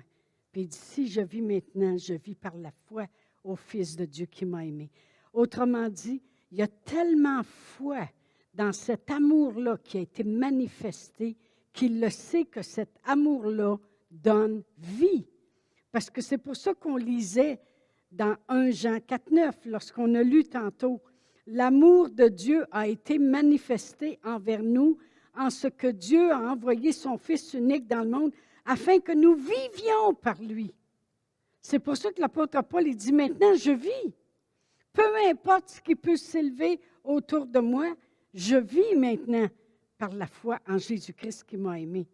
Puis 0.50 0.62
il 0.62 0.68
dit, 0.68 0.76
si 0.76 1.08
je 1.08 1.20
vis 1.20 1.42
maintenant, 1.42 1.96
je 1.96 2.14
vis 2.14 2.34
par 2.34 2.56
la 2.56 2.72
foi 2.86 3.06
au 3.44 3.56
Fils 3.56 3.94
de 3.96 4.04
Dieu 4.04 4.26
qui 4.26 4.44
m'a 4.44 4.64
aimé. 4.64 4.90
Autrement 5.32 5.88
dit, 5.88 6.22
il 6.50 6.58
y 6.58 6.62
a 6.62 6.68
tellement 6.68 7.42
foi 7.44 8.08
dans 8.54 8.72
cet 8.72 9.10
amour-là 9.10 9.76
qui 9.82 9.98
a 9.98 10.00
été 10.00 10.24
manifesté 10.24 11.36
qu'il 11.72 12.00
le 12.00 12.10
sait 12.10 12.44
que 12.44 12.62
cet 12.62 12.90
amour-là 13.04 13.76
donne 14.10 14.62
vie. 14.78 15.26
Parce 15.92 16.10
que 16.10 16.20
c'est 16.20 16.38
pour 16.38 16.56
ça 16.56 16.72
qu'on 16.74 16.96
lisait 16.96 17.60
dans 18.10 18.36
1 18.48 18.70
Jean 18.70 18.98
4, 19.00 19.30
9, 19.32 19.66
lorsqu'on 19.66 20.14
a 20.14 20.22
lu 20.22 20.44
tantôt, 20.44 21.00
l'amour 21.46 22.10
de 22.10 22.28
Dieu 22.28 22.64
a 22.70 22.86
été 22.86 23.18
manifesté 23.18 24.18
envers 24.24 24.62
nous 24.62 24.98
en 25.36 25.50
ce 25.50 25.66
que 25.66 25.88
Dieu 25.88 26.30
a 26.30 26.52
envoyé 26.52 26.92
son 26.92 27.18
Fils 27.18 27.54
unique 27.54 27.88
dans 27.88 28.02
le 28.02 28.10
monde 28.10 28.32
afin 28.64 29.00
que 29.00 29.12
nous 29.12 29.34
vivions 29.34 30.14
par 30.14 30.40
lui. 30.40 30.72
C'est 31.66 31.78
pour 31.78 31.96
ça 31.96 32.12
que 32.12 32.20
l'apôtre 32.20 32.60
Paul 32.60 32.86
il 32.86 32.94
dit 32.94 33.10
maintenant 33.10 33.54
je 33.54 33.70
vis. 33.70 34.14
Peu 34.92 35.02
importe 35.30 35.70
ce 35.70 35.80
qui 35.80 35.96
peut 35.96 36.18
s'élever 36.18 36.78
autour 37.02 37.46
de 37.46 37.58
moi, 37.58 37.96
je 38.34 38.56
vis 38.56 38.94
maintenant 38.94 39.48
par 39.96 40.12
la 40.12 40.26
foi 40.26 40.58
en 40.68 40.76
Jésus-Christ 40.76 41.44
qui 41.44 41.56
m'a 41.56 41.80
aimé. 41.80 42.06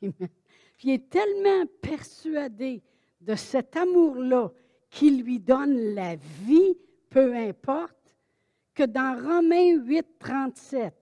il 0.00 0.90
est 0.90 1.10
tellement 1.10 1.66
persuadé 1.82 2.80
de 3.20 3.34
cet 3.34 3.76
amour-là 3.76 4.52
qui 4.88 5.10
lui 5.10 5.40
donne 5.40 5.94
la 5.94 6.14
vie, 6.14 6.78
peu 7.10 7.34
importe, 7.34 8.14
que 8.72 8.84
dans 8.84 9.20
Romains 9.20 9.74
8, 9.82 10.06
37, 10.20 10.94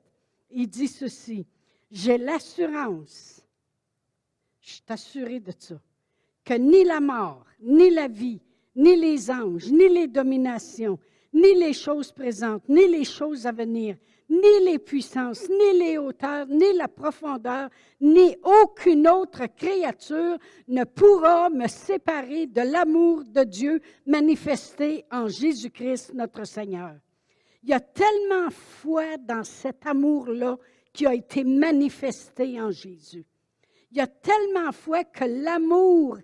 il 0.53 0.67
dit 0.67 0.89
ceci, 0.89 1.47
j'ai 1.91 2.17
l'assurance, 2.17 3.47
je 4.63 4.71
suis 4.71 4.83
assuré 4.89 5.41
de 5.41 5.53
ça, 5.59 5.79
que 6.47 6.55
ni 6.55 6.85
la 6.85 7.01
mort, 7.01 7.45
ni 7.61 7.91
la 7.91 8.07
vie, 8.07 8.41
ni 8.77 8.95
les 8.97 9.31
anges, 9.31 9.71
ni 9.71 9.89
les 9.89 10.07
dominations, 10.07 10.99
ni 11.33 11.55
les 11.55 11.73
choses 11.73 12.13
présentes, 12.13 12.63
ni 12.69 12.87
les 12.87 13.05
choses 13.05 13.47
à 13.47 13.53
venir, 13.53 13.97
ni 14.29 14.65
les 14.65 14.79
puissances, 14.79 15.49
ni 15.49 15.79
les 15.79 15.99
hauteurs, 15.99 16.47
ni 16.47 16.73
la 16.73 16.89
profondeur, 16.89 17.69
ni 18.01 18.37
aucune 18.63 19.09
autre 19.09 19.47
créature 19.57 20.39
ne 20.69 20.85
pourra 20.85 21.51
me 21.51 21.67
séparer 21.69 22.47
de 22.47 22.63
l'amour 22.63 23.25
de 23.25 23.43
Dieu 23.43 23.81
manifesté 24.07 25.05
en 25.11 25.29
Jésus-Christ 25.29 26.15
notre 26.15 26.45
Seigneur. 26.45 26.95
Il 27.63 27.71
y 27.71 27.75
a 27.75 27.81
tellement 27.81 28.51
foi 28.51 29.17
dans 29.17 29.43
cet 29.43 29.85
amour-là 29.87 30.57
qui 30.93 31.07
a 31.07 31.15
été 31.15 31.43
manifesté 31.43 32.61
en 32.61 32.71
Jésus. 32.71 33.27
Il 33.91 33.99
y 33.99 34.01
a 34.01 34.07
tellement 34.07 34.73
foi 34.73 35.05
que 35.05 35.25
l'amour, 35.25 36.19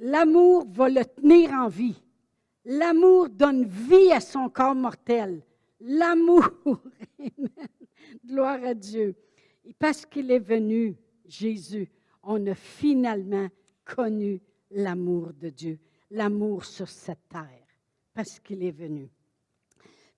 l'amour 0.00 0.66
va 0.68 0.88
le 0.88 1.04
tenir 1.04 1.52
en 1.52 1.68
vie. 1.68 2.02
L'amour 2.64 3.28
donne 3.28 3.64
vie 3.64 4.12
à 4.12 4.20
son 4.20 4.48
corps 4.48 4.74
mortel 4.74 5.44
l'amour. 5.80 6.50
Gloire 8.26 8.62
à 8.64 8.74
Dieu. 8.74 9.14
parce 9.78 10.04
qu'il 10.04 10.30
est 10.30 10.38
venu, 10.38 10.96
Jésus, 11.26 11.90
on 12.22 12.44
a 12.46 12.54
finalement 12.54 13.48
connu 13.84 14.40
l'amour 14.70 15.32
de 15.32 15.48
Dieu, 15.48 15.78
l'amour 16.10 16.64
sur 16.64 16.88
cette 16.88 17.28
terre, 17.28 17.66
parce 18.14 18.38
qu'il 18.40 18.62
est 18.62 18.70
venu. 18.70 19.10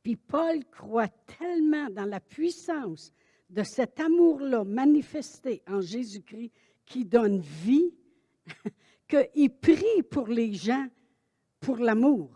Puis 0.03 0.17
Paul 0.17 0.65
croit 0.65 1.09
tellement 1.39 1.89
dans 1.91 2.07
la 2.07 2.21
puissance 2.21 3.12
de 3.49 3.62
cet 3.62 4.01
amour-là 4.01 4.65
manifesté 4.65 5.62
en 5.69 5.81
Jésus-Christ 5.81 6.53
qui 6.85 7.05
donne 7.05 7.41
vie, 7.41 7.95
qu'il 9.12 9.50
prie 9.50 10.02
pour 10.11 10.28
les 10.28 10.54
gens 10.54 10.87
pour 11.61 11.76
l'amour. 11.76 12.31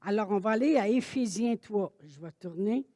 Alors, 0.00 0.30
on 0.30 0.38
va 0.38 0.50
aller 0.50 0.76
à 0.76 0.88
Éphésiens 0.88 1.56
3. 1.56 1.92
Je 2.02 2.20
vais 2.20 2.32
tourner. 2.32 2.86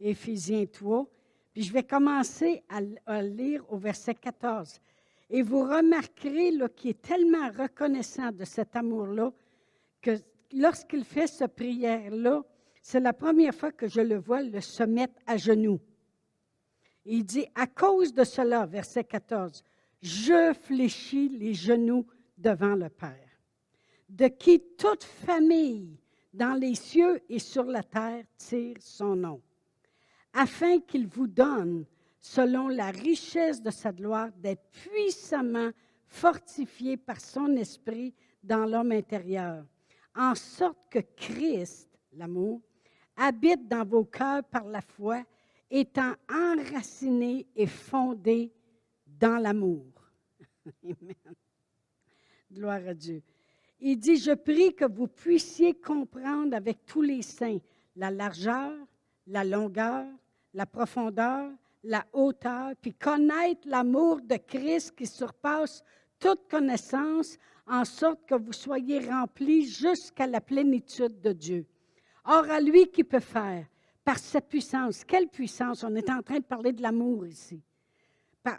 Éphésiens 0.00 0.66
3. 0.66 1.06
Puis 1.52 1.62
je 1.62 1.72
vais 1.72 1.82
commencer 1.82 2.62
à, 2.68 3.22
lire 3.22 3.64
au 3.70 3.76
verset 3.76 4.14
14. 4.14 4.80
Et 5.30 5.42
vous 5.42 5.62
remarquerez 5.62 6.52
qu'il 6.74 6.90
est 6.90 7.02
tellement 7.02 7.48
reconnaissant 7.50 8.32
de 8.32 8.44
cet 8.44 8.76
amour-là 8.76 9.32
que 10.00 10.18
lorsqu'il 10.52 11.04
fait 11.04 11.26
cette 11.26 11.54
prière-là, 11.54 12.42
c'est 12.82 13.00
la 13.00 13.12
première 13.12 13.54
fois 13.54 13.72
que 13.72 13.88
je 13.88 14.00
le 14.00 14.16
vois 14.16 14.42
le 14.42 14.60
se 14.60 14.82
mettre 14.82 15.14
à 15.26 15.36
genoux. 15.36 15.80
Il 17.06 17.24
dit, 17.24 17.46
à 17.54 17.66
cause 17.66 18.12
de 18.12 18.24
cela, 18.24 18.66
verset 18.66 19.04
14, 19.04 19.62
je 20.02 20.52
fléchis 20.54 21.28
les 21.28 21.54
genoux 21.54 22.06
devant 22.44 22.74
le 22.74 22.90
Père, 22.90 23.40
de 24.08 24.28
qui 24.28 24.62
toute 24.76 25.02
famille 25.02 25.98
dans 26.32 26.52
les 26.52 26.74
cieux 26.74 27.22
et 27.28 27.38
sur 27.38 27.64
la 27.64 27.82
terre 27.82 28.24
tire 28.36 28.76
son 28.80 29.16
nom, 29.16 29.40
afin 30.34 30.78
qu'il 30.80 31.06
vous 31.06 31.26
donne, 31.26 31.86
selon 32.20 32.68
la 32.68 32.90
richesse 32.90 33.62
de 33.62 33.70
sa 33.70 33.92
gloire, 33.92 34.30
d'être 34.36 34.64
puissamment 34.70 35.70
fortifié 36.06 36.96
par 36.96 37.18
son 37.20 37.56
esprit 37.56 38.14
dans 38.42 38.66
l'homme 38.66 38.92
intérieur, 38.92 39.64
en 40.14 40.34
sorte 40.34 40.78
que 40.90 41.00
Christ, 41.16 41.88
l'amour, 42.12 42.60
habite 43.16 43.66
dans 43.68 43.84
vos 43.84 44.04
cœurs 44.04 44.44
par 44.44 44.64
la 44.64 44.80
foi, 44.82 45.22
étant 45.70 46.14
enraciné 46.30 47.46
et 47.56 47.66
fondé 47.66 48.52
dans 49.06 49.38
l'amour. 49.38 49.86
Amen. 50.84 51.34
Gloire 52.52 52.80
à 52.86 52.94
Dieu. 52.94 53.22
Il 53.80 53.98
dit, 53.98 54.16
je 54.16 54.32
prie 54.32 54.74
que 54.74 54.84
vous 54.84 55.08
puissiez 55.08 55.74
comprendre 55.74 56.56
avec 56.56 56.86
tous 56.86 57.02
les 57.02 57.22
saints 57.22 57.58
la 57.96 58.10
largeur, 58.10 58.72
la 59.26 59.44
longueur, 59.44 60.06
la 60.52 60.66
profondeur, 60.66 61.50
la 61.82 62.04
hauteur, 62.12 62.72
puis 62.80 62.94
connaître 62.94 63.68
l'amour 63.68 64.20
de 64.22 64.36
Christ 64.36 64.94
qui 64.96 65.06
surpasse 65.06 65.82
toute 66.18 66.48
connaissance, 66.48 67.36
en 67.66 67.84
sorte 67.84 68.26
que 68.26 68.34
vous 68.34 68.52
soyez 68.52 69.00
remplis 69.06 69.66
jusqu'à 69.66 70.26
la 70.26 70.40
plénitude 70.40 71.20
de 71.20 71.32
Dieu. 71.32 71.66
Or, 72.24 72.50
à 72.50 72.60
lui 72.60 72.86
qui 72.90 73.04
peut 73.04 73.20
faire, 73.20 73.66
par 74.04 74.18
cette 74.18 74.48
puissance, 74.48 75.04
quelle 75.04 75.28
puissance? 75.28 75.82
On 75.82 75.94
est 75.94 76.10
en 76.10 76.22
train 76.22 76.38
de 76.38 76.44
parler 76.44 76.72
de 76.72 76.82
l'amour 76.82 77.26
ici. 77.26 77.60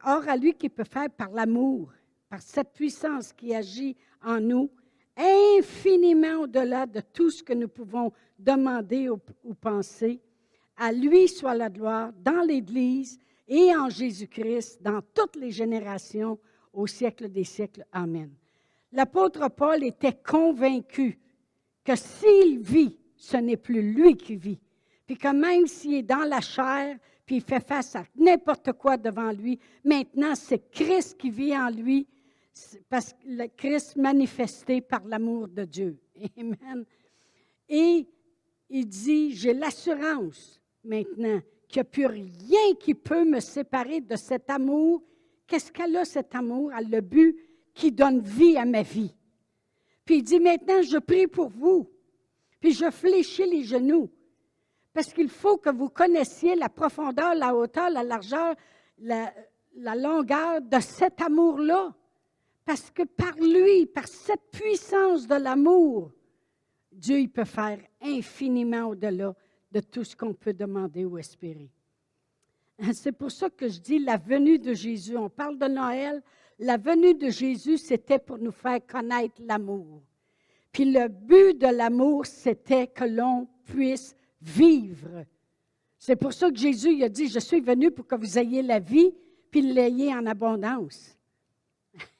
Or, 0.04 0.28
à 0.28 0.36
lui 0.36 0.54
qui 0.54 0.70
peut 0.70 0.84
faire 0.84 1.10
par 1.10 1.30
l'amour, 1.30 1.92
par 2.30 2.42
cette 2.42 2.74
puissance 2.74 3.34
qui 3.34 3.54
agit 3.54 3.96
en 4.24 4.40
nous, 4.40 4.70
infiniment 5.18 6.42
au-delà 6.42 6.86
de 6.86 7.00
tout 7.00 7.30
ce 7.30 7.44
que 7.44 7.54
nous 7.54 7.68
pouvons 7.68 8.12
demander 8.38 9.10
ou, 9.10 9.20
penser. 9.54 10.20
À 10.78 10.92
lui 10.92 11.28
soit 11.28 11.56
la 11.56 11.70
gloire 11.70 12.12
dans 12.22 12.42
l'Église 12.42 13.20
et 13.48 13.76
en 13.76 13.90
Jésus-Christ, 13.90 14.82
dans 14.82 15.02
toutes 15.14 15.36
les 15.36 15.52
générations, 15.52 16.38
au 16.74 16.88
siècle 16.88 17.30
des 17.30 17.46
siècles. 17.46 17.86
Amen. 17.92 18.30
L'apôtre 18.92 19.50
Paul 19.50 19.84
était 19.84 20.14
convaincu 20.14 21.18
que 21.84 21.96
s'il 21.96 22.60
vit, 22.60 23.00
ce 23.16 23.38
n'est 23.38 23.58
plus 23.58 23.94
lui 23.94 24.18
qui 24.18 24.36
vit, 24.36 24.60
puis 25.06 25.18
que 25.18 25.34
même 25.34 25.68
s'il 25.68 25.94
est 25.96 26.04
dans 26.04 26.28
la 26.28 26.42
chair, 26.42 26.98
puis 27.26 27.38
il 27.38 27.42
fait 27.42 27.66
face 27.66 27.96
à 27.96 28.04
n'importe 28.16 28.74
quoi 28.74 28.98
devant 28.98 29.32
lui, 29.32 29.60
maintenant 29.84 30.36
c'est 30.36 30.70
Christ 30.70 31.18
qui 31.18 31.30
vit 31.30 31.58
en 31.58 31.70
lui, 31.70 32.08
parce 32.90 33.14
que 33.14 33.28
le 33.28 33.48
Christ 33.48 33.96
manifesté 33.96 34.82
par 34.82 35.04
l'amour 35.06 35.48
de 35.48 35.66
Dieu. 35.66 35.98
Amen. 36.38 36.86
Et 37.68 38.08
il 38.70 38.88
dit, 38.88 39.36
j'ai 39.36 39.54
l'assurance 39.54 40.62
maintenant 40.84 41.40
qu'il 41.68 41.82
n'y 41.82 41.82
a 41.82 41.84
plus 41.86 42.06
rien 42.06 42.76
qui 42.80 42.94
peut 42.94 43.26
me 43.26 43.40
séparer 43.40 44.02
de 44.02 44.16
cet 44.16 44.50
amour. 44.50 45.04
Qu'est-ce 45.48 45.72
qu'elle 45.72 45.96
a, 45.98 46.06
cet 46.06 46.36
amour? 46.36 46.72
Elle 46.72 46.86
a 46.86 46.98
le 46.98 47.02
but 47.02 47.36
qui 47.74 47.92
donne 47.92 48.22
vie 48.22 48.58
à 48.58 48.66
ma 48.66 48.82
vie. 48.82 49.14
Puis 50.06 50.18
il 50.18 50.24
dit, 50.24 50.40
maintenant, 50.40 50.82
je 50.82 50.98
prie 50.98 51.28
pour 51.28 51.50
vous. 51.50 51.90
Puis 52.60 52.74
je 52.74 52.90
fléchis 52.90 53.46
les 53.46 53.64
genoux. 53.64 54.10
Parce 54.94 55.12
qu'il 55.12 55.30
faut 55.30 55.58
que 55.58 55.70
vous 55.70 55.90
connaissiez 55.90 56.56
la 56.56 56.70
profondeur, 56.70 57.36
la 57.36 57.54
hauteur, 57.54 57.90
la 57.90 58.04
largeur, 58.04 58.56
la, 59.00 59.34
la 59.76 59.96
longueur 59.96 60.62
de 60.62 60.80
cet 60.80 61.22
amour-là. 61.22 61.94
Parce 62.66 62.90
que 62.90 63.04
par 63.04 63.36
lui, 63.36 63.86
par 63.86 64.08
cette 64.08 64.50
puissance 64.52 65.28
de 65.28 65.36
l'amour, 65.36 66.12
Dieu 66.92 67.28
peut 67.28 67.46
faire 67.46 67.80
infiniment 68.02 68.90
au-delà 68.90 69.36
de 69.72 69.80
tout 69.80 70.04
ce 70.04 70.16
qu'on 70.16 70.34
peut 70.34 70.54
demander 70.54 71.06
ou 71.06 71.18
espérer. 71.18 71.70
C'est 72.94 73.12
pour 73.12 73.32
ça 73.32 73.50
que 73.50 73.68
je 73.70 73.80
dis 73.80 74.00
la 74.00 74.18
venue 74.18 74.60
de 74.60 74.74
Jésus. 74.74 75.16
On 75.16 75.30
parle 75.30 75.58
de 75.58 75.68
Noël. 75.68 76.22
La 76.60 76.78
venue 76.78 77.14
de 77.14 77.30
Jésus, 77.30 77.78
c'était 77.78 78.20
pour 78.20 78.38
nous 78.38 78.52
faire 78.52 78.86
connaître 78.86 79.42
l'amour. 79.42 80.02
Puis 80.72 80.86
le 80.86 81.08
but 81.08 81.58
de 81.58 81.68
l'amour, 81.68 82.26
c'était 82.26 82.88
que 82.88 83.06
l'on 83.06 83.48
puisse 83.66 84.16
vivre 84.42 85.26
C'est 85.98 86.16
pour 86.16 86.34
ça 86.34 86.52
que 86.52 86.58
Jésus 86.58 86.94
il 86.94 87.04
a 87.04 87.10
dit, 87.10 87.28
je 87.28 87.40
suis 87.40 87.62
venu 87.62 87.92
pour 87.92 88.06
que 88.06 88.16
vous 88.16 88.38
ayez 88.38 88.62
la 88.62 88.80
vie, 88.80 89.14
puis 89.50 89.62
l'ayez 89.62 90.14
en 90.14 90.26
abondance. 90.26 91.15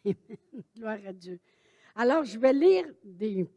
Gloire 0.76 1.00
à 1.06 1.14
Dieu. 1.14 1.40
Alors, 1.96 2.24
je 2.24 2.38
vais 2.38 2.54
lire 2.54 2.86
des, 3.04 3.48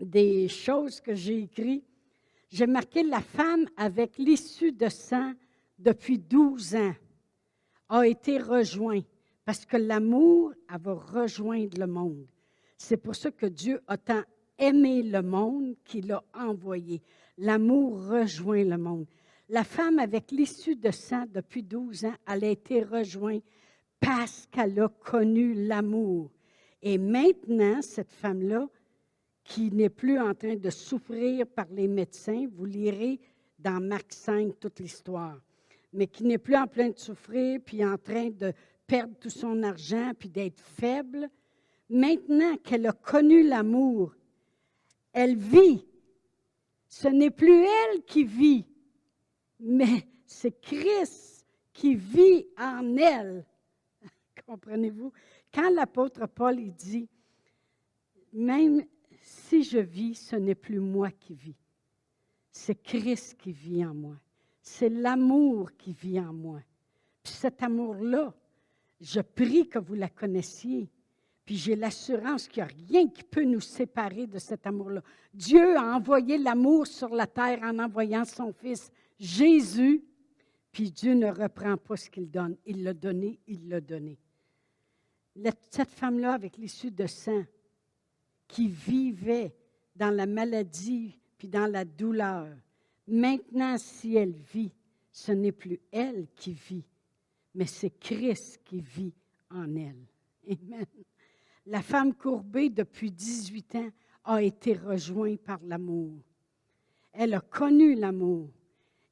des 0.00 0.48
choses 0.48 1.00
que 1.00 1.14
j'ai 1.14 1.42
écrites. 1.42 1.84
J'ai 2.50 2.66
marqué 2.66 3.02
la 3.02 3.20
femme 3.20 3.66
avec 3.76 4.16
l'issue 4.18 4.72
de 4.72 4.88
sang 4.88 5.32
depuis 5.78 6.18
12 6.18 6.76
ans 6.76 6.94
a 7.88 8.06
été 8.06 8.38
rejoint 8.38 9.00
parce 9.44 9.64
que 9.64 9.76
l'amour, 9.76 10.52
elle 10.72 10.80
va 10.80 10.94
rejoindre 10.94 11.78
le 11.78 11.86
monde. 11.86 12.26
C'est 12.76 12.96
pour 12.96 13.16
ça 13.16 13.30
que 13.30 13.46
Dieu 13.46 13.80
a 13.86 13.96
tant 13.96 14.22
aimé 14.58 15.02
le 15.02 15.22
monde 15.22 15.74
qu'il 15.84 16.12
a 16.12 16.22
envoyé. 16.34 17.02
L'amour 17.38 18.08
rejoint 18.08 18.64
le 18.64 18.76
monde. 18.76 19.06
La 19.48 19.64
femme 19.64 19.98
avec 19.98 20.30
l'issue 20.30 20.76
de 20.76 20.90
sang 20.90 21.24
depuis 21.32 21.62
12 21.62 22.04
ans, 22.04 22.14
elle 22.26 22.44
a 22.44 22.50
été 22.50 22.82
rejointe 22.82 23.42
parce 24.00 24.46
qu'elle 24.50 24.78
a 24.80 24.88
connu 24.88 25.54
l'amour. 25.54 26.30
Et 26.82 26.98
maintenant, 26.98 27.82
cette 27.82 28.12
femme-là, 28.12 28.68
qui 29.44 29.70
n'est 29.70 29.88
plus 29.88 30.18
en 30.18 30.34
train 30.34 30.56
de 30.56 30.70
souffrir 30.70 31.46
par 31.46 31.66
les 31.70 31.88
médecins, 31.88 32.46
vous 32.52 32.66
lirez 32.66 33.18
dans 33.58 33.80
Marc 33.80 34.12
5 34.12 34.60
toute 34.60 34.78
l'histoire, 34.78 35.40
mais 35.92 36.06
qui 36.06 36.24
n'est 36.24 36.38
plus 36.38 36.56
en 36.56 36.66
train 36.66 36.90
de 36.90 36.98
souffrir, 36.98 37.58
puis 37.64 37.84
en 37.84 37.96
train 37.96 38.28
de 38.28 38.52
perdre 38.86 39.14
tout 39.18 39.30
son 39.30 39.62
argent, 39.62 40.12
puis 40.18 40.28
d'être 40.28 40.60
faible, 40.60 41.28
maintenant 41.88 42.56
qu'elle 42.58 42.86
a 42.86 42.92
connu 42.92 43.42
l'amour, 43.42 44.14
elle 45.12 45.36
vit. 45.36 45.86
Ce 46.86 47.08
n'est 47.08 47.30
plus 47.30 47.64
elle 47.64 48.02
qui 48.04 48.24
vit, 48.24 48.66
mais 49.58 50.06
c'est 50.26 50.60
Christ 50.60 51.46
qui 51.72 51.94
vit 51.94 52.46
en 52.58 52.96
elle. 52.96 53.46
Comprenez-vous? 54.48 55.12
Quand 55.52 55.68
l'apôtre 55.68 56.26
Paul 56.26 56.56
dit, 56.72 57.06
même 58.32 58.82
si 59.20 59.62
je 59.62 59.76
vis, 59.76 60.14
ce 60.14 60.36
n'est 60.36 60.54
plus 60.54 60.80
moi 60.80 61.10
qui 61.10 61.34
vis, 61.34 61.58
c'est 62.50 62.82
Christ 62.82 63.36
qui 63.36 63.52
vit 63.52 63.84
en 63.84 63.92
moi. 63.92 64.16
C'est 64.62 64.88
l'amour 64.88 65.70
qui 65.76 65.92
vit 65.92 66.18
en 66.18 66.32
moi. 66.32 66.62
Puis 67.22 67.34
cet 67.34 67.62
amour-là, 67.62 68.32
je 69.02 69.20
prie 69.20 69.68
que 69.68 69.78
vous 69.78 69.92
la 69.92 70.08
connaissiez. 70.08 70.90
Puis 71.44 71.56
j'ai 71.56 71.76
l'assurance 71.76 72.48
qu'il 72.48 72.64
n'y 72.64 72.70
a 72.70 72.74
rien 72.88 73.08
qui 73.10 73.24
peut 73.24 73.44
nous 73.44 73.60
séparer 73.60 74.26
de 74.26 74.38
cet 74.38 74.66
amour-là. 74.66 75.02
Dieu 75.34 75.76
a 75.76 75.94
envoyé 75.94 76.38
l'amour 76.38 76.86
sur 76.86 77.10
la 77.10 77.26
terre 77.26 77.60
en 77.64 77.78
envoyant 77.80 78.24
son 78.24 78.54
Fils 78.54 78.90
Jésus, 79.18 80.02
puis 80.72 80.90
Dieu 80.90 81.12
ne 81.12 81.30
reprend 81.30 81.76
pas 81.76 81.98
ce 81.98 82.08
qu'il 82.08 82.30
donne. 82.30 82.56
Il 82.64 82.82
l'a 82.82 82.94
donné, 82.94 83.40
il 83.46 83.68
l'a 83.68 83.82
donné. 83.82 84.18
Cette 85.70 85.90
femme-là, 85.90 86.32
avec 86.32 86.56
l'issue 86.56 86.90
de 86.90 87.06
sang, 87.06 87.44
qui 88.46 88.68
vivait 88.68 89.54
dans 89.94 90.10
la 90.10 90.26
maladie 90.26 91.18
puis 91.36 91.48
dans 91.48 91.70
la 91.70 91.84
douleur, 91.84 92.48
maintenant, 93.06 93.76
si 93.78 94.16
elle 94.16 94.34
vit, 94.52 94.72
ce 95.12 95.32
n'est 95.32 95.52
plus 95.52 95.80
elle 95.92 96.26
qui 96.34 96.52
vit, 96.52 96.84
mais 97.54 97.66
c'est 97.66 97.90
Christ 97.90 98.60
qui 98.64 98.80
vit 98.80 99.14
en 99.50 99.74
elle. 99.76 100.06
Amen. 100.50 100.86
La 101.66 101.82
femme 101.82 102.14
courbée 102.14 102.70
depuis 102.70 103.10
18 103.10 103.74
ans 103.76 103.90
a 104.24 104.42
été 104.42 104.72
rejointe 104.72 105.40
par 105.40 105.60
l'amour. 105.62 106.14
Elle 107.12 107.34
a 107.34 107.40
connu 107.40 107.94
l'amour. 107.94 108.50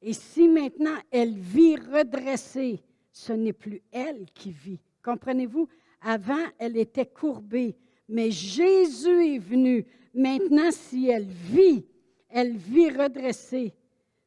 Et 0.01 0.13
si 0.13 0.47
maintenant 0.47 0.97
elle 1.11 1.37
vit 1.37 1.75
redressée, 1.75 2.81
ce 3.11 3.33
n'est 3.33 3.53
plus 3.53 3.81
elle 3.91 4.25
qui 4.33 4.51
vit. 4.51 4.79
Comprenez-vous? 5.03 5.67
Avant, 6.01 6.45
elle 6.57 6.77
était 6.77 7.05
courbée, 7.05 7.75
mais 8.07 8.31
Jésus 8.31 9.35
est 9.35 9.39
venu. 9.39 9.85
Maintenant, 10.13 10.71
si 10.71 11.09
elle 11.09 11.27
vit, 11.27 11.85
elle 12.29 12.55
vit 12.55 12.89
redressée. 12.89 13.73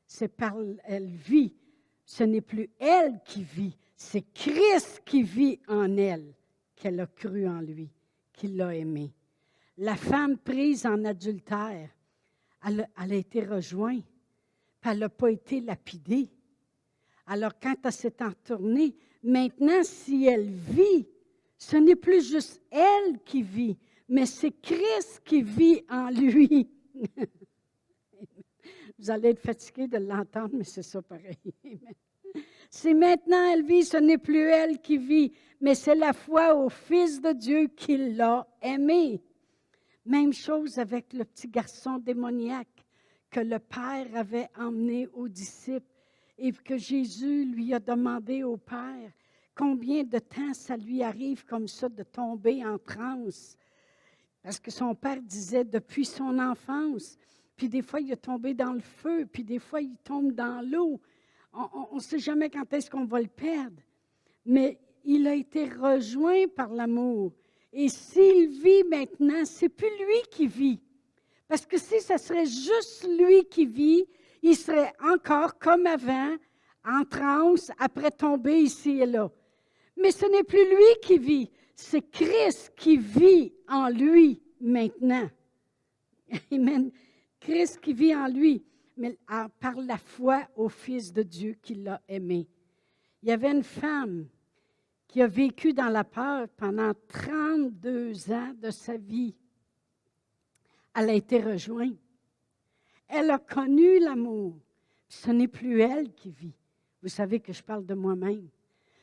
C'est 0.06 0.28
par 0.28 0.56
elle 0.84 1.06
vit. 1.06 1.54
Ce 2.04 2.24
n'est 2.24 2.40
plus 2.40 2.68
elle 2.80 3.20
qui 3.24 3.44
vit, 3.44 3.76
c'est 3.94 4.24
Christ 4.34 5.02
qui 5.04 5.22
vit 5.22 5.60
en 5.68 5.96
elle, 5.96 6.34
qu'elle 6.74 6.98
a 6.98 7.06
cru 7.06 7.46
en 7.46 7.60
lui 7.60 7.88
qui 8.32 8.48
l'a 8.48 8.74
aimé. 8.74 9.12
La 9.76 9.94
femme 9.94 10.38
prise 10.38 10.86
en 10.86 11.04
adultère, 11.04 11.88
elle, 12.66 12.88
a 12.96 13.06
été 13.14 13.44
rejointe, 13.44 14.04
puis 14.80 14.90
elle 14.90 14.98
n'a 14.98 15.08
pas 15.08 15.30
été 15.30 15.60
lapidée. 15.60 16.28
Alors, 17.26 17.52
quand 17.60 17.76
elle 17.84 17.92
s'est 17.92 18.22
entournée, 18.22 18.96
maintenant, 19.22 19.82
si 19.84 20.26
elle 20.26 20.48
vit, 20.48 21.06
ce 21.60 21.76
n'est 21.76 21.94
plus 21.94 22.26
juste 22.26 22.60
elle 22.70 23.22
qui 23.22 23.42
vit, 23.42 23.76
mais 24.08 24.24
c'est 24.24 24.50
Christ 24.50 25.20
qui 25.24 25.42
vit 25.42 25.84
en 25.90 26.08
lui. 26.08 26.70
Vous 28.98 29.10
allez 29.10 29.28
être 29.28 29.40
fatigué 29.40 29.86
de 29.86 29.98
l'entendre, 29.98 30.54
mais 30.54 30.64
c'est 30.64 30.82
ça 30.82 31.02
pareil. 31.02 31.38
Si 32.70 32.94
maintenant 32.94 33.52
elle 33.52 33.64
vit, 33.64 33.84
ce 33.84 33.98
n'est 33.98 34.18
plus 34.18 34.40
elle 34.40 34.80
qui 34.80 34.96
vit, 34.96 35.32
mais 35.60 35.74
c'est 35.74 35.94
la 35.94 36.14
foi 36.14 36.54
au 36.54 36.70
Fils 36.70 37.20
de 37.20 37.32
Dieu 37.32 37.68
qui 37.68 38.14
l'a 38.14 38.46
aimé. 38.62 39.22
Même 40.06 40.32
chose 40.32 40.78
avec 40.78 41.12
le 41.12 41.26
petit 41.26 41.48
garçon 41.48 41.98
démoniaque 41.98 42.86
que 43.30 43.40
le 43.40 43.58
Père 43.58 44.08
avait 44.14 44.48
emmené 44.58 45.08
aux 45.12 45.28
disciples 45.28 45.84
et 46.38 46.52
que 46.52 46.78
Jésus 46.78 47.44
lui 47.44 47.74
a 47.74 47.80
demandé 47.80 48.44
au 48.44 48.56
Père 48.56 49.12
combien 49.60 50.04
de 50.04 50.18
temps 50.18 50.54
ça 50.54 50.74
lui 50.74 51.02
arrive 51.02 51.44
comme 51.44 51.68
ça 51.68 51.90
de 51.90 52.02
tomber 52.02 52.64
en 52.64 52.78
transe? 52.78 53.58
Parce 54.42 54.58
que 54.58 54.70
son 54.70 54.94
père 54.94 55.20
disait 55.20 55.64
depuis 55.64 56.06
son 56.06 56.38
enfance, 56.38 57.18
puis 57.58 57.68
des 57.68 57.82
fois 57.82 58.00
il 58.00 58.10
est 58.10 58.16
tombé 58.16 58.54
dans 58.54 58.72
le 58.72 58.80
feu, 58.80 59.26
puis 59.30 59.44
des 59.44 59.58
fois 59.58 59.82
il 59.82 59.94
tombe 60.02 60.32
dans 60.32 60.66
l'eau. 60.66 60.98
On 61.52 61.96
ne 61.96 62.00
sait 62.00 62.18
jamais 62.18 62.48
quand 62.48 62.72
est-ce 62.72 62.88
qu'on 62.88 63.04
va 63.04 63.20
le 63.20 63.28
perdre. 63.28 63.82
Mais 64.46 64.78
il 65.04 65.26
a 65.26 65.34
été 65.34 65.68
rejoint 65.68 66.48
par 66.56 66.72
l'amour. 66.72 67.34
Et 67.70 67.90
s'il 67.90 68.48
vit 68.48 68.84
maintenant, 68.84 69.44
c'est 69.44 69.68
plus 69.68 69.90
lui 69.98 70.22
qui 70.30 70.46
vit. 70.46 70.80
Parce 71.48 71.66
que 71.66 71.76
si 71.76 72.00
ce 72.00 72.16
serait 72.16 72.46
juste 72.46 73.06
lui 73.18 73.44
qui 73.44 73.66
vit, 73.66 74.06
il 74.42 74.56
serait 74.56 74.94
encore 75.04 75.58
comme 75.58 75.84
avant, 75.86 76.34
en 76.82 77.04
transe, 77.04 77.70
après 77.78 78.10
tomber 78.10 78.60
ici 78.60 79.00
et 79.02 79.06
là. 79.06 79.30
Mais 80.00 80.12
ce 80.12 80.26
n'est 80.26 80.44
plus 80.44 80.68
lui 80.68 81.00
qui 81.02 81.18
vit, 81.18 81.50
c'est 81.74 82.02
Christ 82.10 82.72
qui 82.76 82.96
vit 82.96 83.52
en 83.68 83.88
lui 83.88 84.40
maintenant. 84.60 85.28
Amen. 86.52 86.90
Christ 87.38 87.80
qui 87.80 87.92
vit 87.92 88.14
en 88.14 88.28
lui, 88.28 88.64
mais 88.96 89.16
par 89.58 89.76
la 89.76 89.96
foi 89.96 90.46
au 90.56 90.68
Fils 90.68 91.12
de 91.12 91.22
Dieu 91.22 91.56
qui 91.62 91.74
l'a 91.74 92.00
aimé. 92.08 92.46
Il 93.22 93.28
y 93.28 93.32
avait 93.32 93.50
une 93.50 93.62
femme 93.62 94.26
qui 95.06 95.22
a 95.22 95.26
vécu 95.26 95.72
dans 95.72 95.88
la 95.88 96.04
peur 96.04 96.48
pendant 96.56 96.92
32 97.08 98.30
ans 98.30 98.52
de 98.56 98.70
sa 98.70 98.96
vie. 98.96 99.34
Elle 100.94 101.10
a 101.10 101.14
été 101.14 101.40
rejointe. 101.40 101.98
Elle 103.08 103.30
a 103.30 103.38
connu 103.38 103.98
l'amour. 103.98 104.56
Ce 105.08 105.30
n'est 105.30 105.48
plus 105.48 105.80
elle 105.80 106.12
qui 106.14 106.30
vit. 106.30 106.54
Vous 107.02 107.08
savez 107.08 107.40
que 107.40 107.52
je 107.52 107.62
parle 107.62 107.84
de 107.84 107.94
moi-même. 107.94 108.48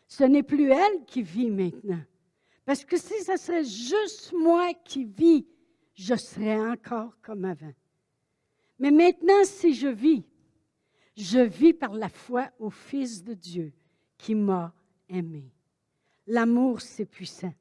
Ce 0.07 0.23
n'est 0.23 0.43
plus 0.43 0.71
elle 0.71 1.05
qui 1.05 1.21
vit 1.21 1.49
maintenant. 1.49 2.01
Parce 2.65 2.83
que 2.83 2.97
si 2.97 3.23
ce 3.23 3.37
serait 3.37 3.63
juste 3.63 4.33
moi 4.33 4.73
qui 4.85 5.05
vis, 5.05 5.45
je 5.93 6.15
serais 6.15 6.59
encore 6.59 7.13
comme 7.21 7.45
avant. 7.45 7.73
Mais 8.79 8.91
maintenant, 8.91 9.43
si 9.43 9.73
je 9.73 9.87
vis, 9.87 10.23
je 11.15 11.39
vis 11.39 11.73
par 11.73 11.93
la 11.93 12.09
foi 12.09 12.51
au 12.59 12.69
Fils 12.69 13.23
de 13.23 13.33
Dieu 13.33 13.73
qui 14.17 14.35
m'a 14.35 14.73
aimé. 15.09 15.51
L'amour, 16.27 16.81
c'est 16.81 17.05
puissant. 17.05 17.53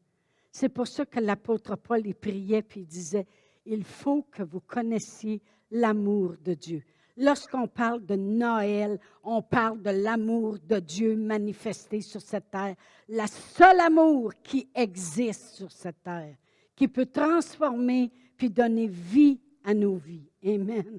C'est 0.50 0.68
pour 0.68 0.86
ça 0.86 1.06
que 1.06 1.20
l'apôtre 1.20 1.76
Paul 1.76 2.06
y 2.06 2.14
priait 2.14 2.62
puis 2.62 2.80
il 2.80 2.86
disait, 2.86 3.26
il 3.64 3.84
faut 3.84 4.22
que 4.22 4.42
vous 4.42 4.60
connaissiez 4.60 5.40
l'amour 5.70 6.34
de 6.42 6.54
Dieu. 6.54 6.82
Lorsqu'on 7.16 7.66
parle 7.66 8.04
de 8.04 8.14
Noël, 8.14 9.00
on 9.22 9.40
parle 9.40 9.80
de 9.80 9.90
l'amour 9.90 10.58
de 10.58 10.78
Dieu 10.78 11.16
manifesté 11.16 12.00
sur 12.00 12.20
cette 12.20 12.50
terre. 12.50 12.76
La 13.08 13.26
seule 13.26 13.80
amour 13.80 14.34
qui 14.42 14.68
existe 14.74 15.54
sur 15.54 15.72
cette 15.72 16.02
terre, 16.02 16.36
qui 16.74 16.88
peut 16.88 17.06
transformer 17.06 18.10
puis 18.36 18.50
donner 18.50 18.86
vie 18.86 19.40
à 19.64 19.72
nos 19.72 19.96
vies. 19.96 20.30
Amen. 20.44 20.98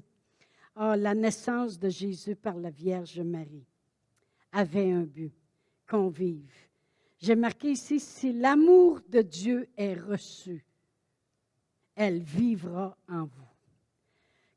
Oh, 0.74 0.94
la 0.96 1.14
naissance 1.14 1.78
de 1.78 1.88
Jésus 1.88 2.34
par 2.36 2.56
la 2.56 2.70
Vierge 2.70 3.20
Marie 3.20 3.66
avait 4.52 4.90
un 4.90 5.02
but, 5.02 5.32
qu'on 5.88 6.08
vive 6.08 6.68
j'ai 7.18 7.34
marqué 7.34 7.72
ici, 7.72 7.98
si 7.98 8.32
l'amour 8.32 9.00
de 9.08 9.22
Dieu 9.22 9.68
est 9.76 9.94
reçu, 9.94 10.64
elle 11.96 12.20
vivra 12.20 12.96
en 13.08 13.24
vous. 13.24 13.48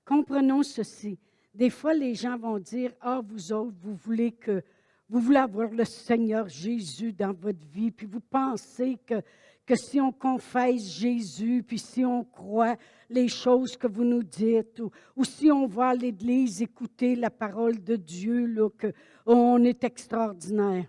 Comprenons 0.06 0.62
ceci. 0.62 1.17
Des 1.54 1.70
fois, 1.70 1.94
les 1.94 2.16
gens 2.16 2.38
vont 2.38 2.60
dire, 2.60 2.94
ah, 3.02 3.22
vous 3.24 3.52
autres, 3.52 3.76
vous 3.82 3.96
voulez 3.96 4.32
que, 4.32 4.64
vous 5.10 5.20
voulez 5.20 5.38
avoir 5.38 5.70
le 5.70 5.84
Seigneur 5.84 6.48
Jésus 6.48 7.12
dans 7.12 7.34
votre 7.34 7.66
vie, 7.68 7.92
puis 7.92 8.08
vous 8.08 8.22
pensez 8.22 8.98
que, 9.06 9.22
que 9.66 9.76
si 9.76 10.00
on 10.00 10.14
confesse 10.14 10.98
Jésus, 10.98 11.64
puis 11.68 11.78
si 11.78 12.06
on 12.06 12.24
croit 12.24 12.78
les 13.10 13.28
choses 13.28 13.76
que 13.76 13.88
vous 13.88 14.06
nous 14.06 14.24
dites, 14.24 14.80
ou, 14.80 14.90
ou 15.16 15.26
si 15.26 15.52
on 15.52 15.68
va 15.68 15.90
à 15.90 15.96
l'Église 15.96 16.62
écouter 16.62 17.16
la 17.16 17.30
parole 17.30 17.84
de 17.84 17.98
Dieu, 17.98 18.46
là, 18.46 18.70
que 18.70 18.94
on 19.26 19.64
est 19.64 19.84
extraordinaire. 19.84 20.86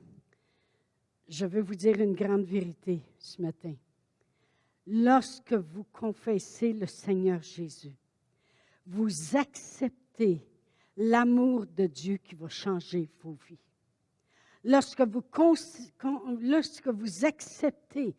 Je 1.29 1.47
veux 1.47 1.63
vous 1.63 1.75
dire 1.75 2.01
une 2.01 2.15
grande 2.15 2.45
vérité 2.45 3.01
ce 3.19 3.43
matin. 3.43 3.75
Lorsque 4.87 5.55
vous 5.55 5.85
confessez 5.93 6.73
le 6.73 6.87
Seigneur 6.87 7.43
Jésus, 7.43 7.95
vous 8.87 9.37
acceptez 9.37 10.45
l'amour 10.97 11.67
de 11.67 11.87
Dieu 11.87 12.19
qui 12.19 12.35
va 12.35 12.49
changer 12.49 13.09
vos 13.23 13.37
vies. 13.49 13.59
Lorsque 14.65 15.01
vous, 15.01 15.25
acceptez 17.25 18.15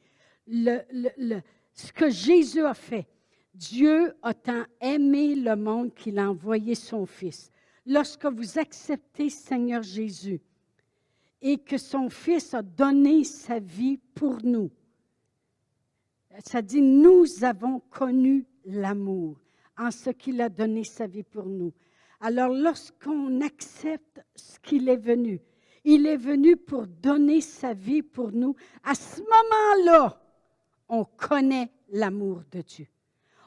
ce 0.48 1.92
que 1.94 2.10
Jésus 2.10 2.66
a 2.66 2.74
fait, 2.74 3.08
Dieu 3.54 4.14
a 4.22 4.34
tant 4.34 4.66
aimé 4.82 5.36
le 5.36 5.56
monde 5.56 5.94
qu'il 5.94 6.20
a 6.20 6.30
envoyé 6.30 6.76
son 6.76 7.06
Fils. 7.06 7.50
Lorsque 7.86 8.26
vous 8.26 8.58
acceptez 8.58 9.30
Seigneur 9.30 9.84
Jésus 9.84 10.42
et 11.42 11.58
que 11.60 11.78
son 11.78 12.10
Fils 12.10 12.54
a 12.54 12.62
donné 12.62 13.24
sa 13.24 13.60
vie 13.60 13.98
pour 14.16 14.44
nous, 14.44 14.72
ça 16.40 16.62
dit, 16.62 16.82
nous 16.82 17.44
avons 17.44 17.80
connu 17.80 18.46
l'amour 18.66 19.40
en 19.78 19.92
ce 19.92 20.10
qu'il 20.10 20.42
a 20.42 20.50
donné 20.50 20.84
sa 20.84 21.08
vie 21.08 21.24
pour 21.24 21.46
nous. 21.46 21.72
Alors 22.26 22.54
lorsqu'on 22.54 23.42
accepte 23.42 24.22
ce 24.34 24.58
qu'il 24.60 24.88
est 24.88 24.96
venu, 24.96 25.42
il 25.84 26.08
est 26.08 26.16
venu 26.16 26.56
pour 26.56 26.88
donner 26.88 27.42
sa 27.42 27.74
vie 27.74 28.02
pour 28.02 28.32
nous. 28.32 28.56
À 28.82 28.96
ce 28.96 29.20
moment-là, 29.20 30.22
on 30.88 31.04
connaît 31.04 31.70
l'amour 31.90 32.44
de 32.50 32.62
Dieu. 32.62 32.88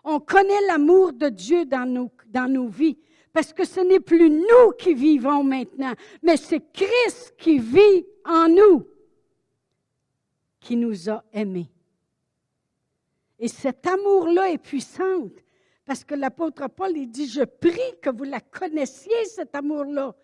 On 0.04 0.20
connaît 0.20 0.60
l'amour 0.66 1.14
de 1.14 1.30
Dieu 1.30 1.64
dans 1.64 1.86
nos, 1.90 2.68
vies. 2.68 2.98
Parce 3.32 3.54
que 3.54 3.64
ce 3.64 3.80
n'est 3.80 3.98
plus 3.98 4.28
nous 4.28 4.72
qui 4.78 4.92
vivons 4.92 5.42
maintenant, 5.42 5.94
mais 6.22 6.36
c'est 6.36 6.70
Christ 6.70 7.34
qui 7.38 7.58
vit 7.58 8.04
en 8.26 8.46
nous, 8.46 8.86
qui 10.60 10.76
nous 10.76 11.08
a 11.08 11.24
aimés. 11.32 11.70
Et 13.38 13.48
cet 13.48 13.86
amour-là 13.86 14.50
est 14.50 14.58
puissant. 14.58 15.30
Parce 15.86 16.04
que 16.04 16.16
l'apôtre 16.16 16.68
Paul, 16.68 16.96
il 16.96 17.08
dit, 17.08 17.28
je 17.28 17.44
prie 17.44 17.94
que 18.02 18.10
vous 18.10 18.24
la 18.24 18.40
connaissiez, 18.40 19.24
cet 19.26 19.54
amour-là. 19.54 20.14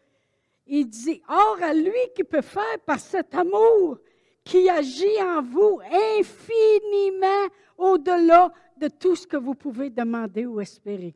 Il 0.67 0.89
dit, 0.89 1.23
or 1.29 1.59
à 1.63 1.73
lui 1.73 1.93
qui 2.15 2.25
peut 2.25 2.43
faire 2.43 2.81
par 2.85 2.99
cet 2.99 3.35
amour 3.35 3.99
qui 4.45 4.69
agit 4.69 5.23
en 5.23 5.41
vous 5.41 5.81
infiniment 6.19 7.49
au-delà 7.79 8.53
de 8.77 8.89
tout 8.89 9.15
ce 9.15 9.27
que 9.27 9.37
vous 9.37 9.55
pouvez 9.55 9.89
demander 9.89 10.47
ou 10.47 10.61
espérer. 10.61 11.15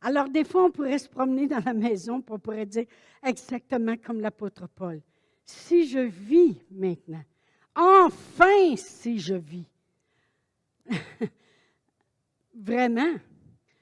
Alors, 0.00 0.28
des 0.28 0.44
fois, 0.44 0.64
on 0.64 0.70
pourrait 0.70 0.98
se 0.98 1.08
promener 1.08 1.46
dans 1.46 1.62
la 1.64 1.74
maison, 1.74 2.20
pour 2.20 2.36
on 2.36 2.38
pourrait 2.38 2.66
dire 2.66 2.86
exactement 3.22 3.96
comme 3.96 4.20
l'apôtre 4.20 4.66
Paul, 4.68 5.00
si 5.44 5.86
je 5.86 5.98
vis 5.98 6.58
maintenant, 6.70 7.22
enfin 7.74 8.76
si 8.76 9.18
je 9.18 9.34
vis, 9.34 9.66
Vraiment, 12.54 13.14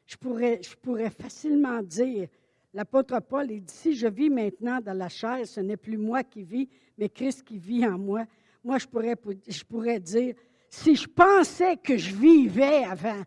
je 0.06 0.16
pourrais, 0.16 1.10
facilement 1.10 1.82
dire, 1.82 2.28
l'apôtre 2.72 3.20
Paul, 3.20 3.50
il 3.50 3.62
dit, 3.62 3.74
si 3.74 3.94
je 3.94 4.06
vis 4.06 4.30
maintenant 4.30 4.80
dans 4.80 4.96
la 4.96 5.08
chair, 5.08 5.46
ce 5.46 5.60
n'est 5.60 5.76
plus 5.76 5.98
moi 5.98 6.22
qui 6.22 6.42
vis, 6.42 6.68
mais 6.96 7.08
Christ 7.08 7.42
qui 7.42 7.58
vit 7.58 7.86
en 7.86 7.98
moi. 7.98 8.24
Moi, 8.64 8.78
je 8.78 8.86
pourrais, 9.64 10.00
dire, 10.00 10.34
si 10.68 10.96
je 10.96 11.06
pensais 11.06 11.76
que 11.76 11.96
je 11.96 12.14
vivais 12.14 12.84
avant, 12.84 13.22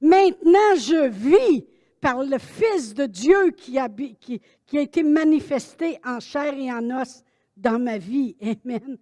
maintenant 0.00 0.74
je 0.76 1.08
vis 1.08 1.66
par 2.00 2.22
le 2.22 2.38
Fils 2.38 2.94
de 2.94 3.06
Dieu 3.06 3.50
qui 3.50 3.78
a, 3.78 3.88
qui 3.88 4.78
a 4.78 4.80
été 4.80 5.02
manifesté 5.02 5.98
en 6.04 6.20
chair 6.20 6.54
et 6.54 6.72
en 6.72 7.02
os 7.02 7.24
dans 7.56 7.78
ma 7.78 7.98
vie. 7.98 8.36
Amen. 8.40 8.96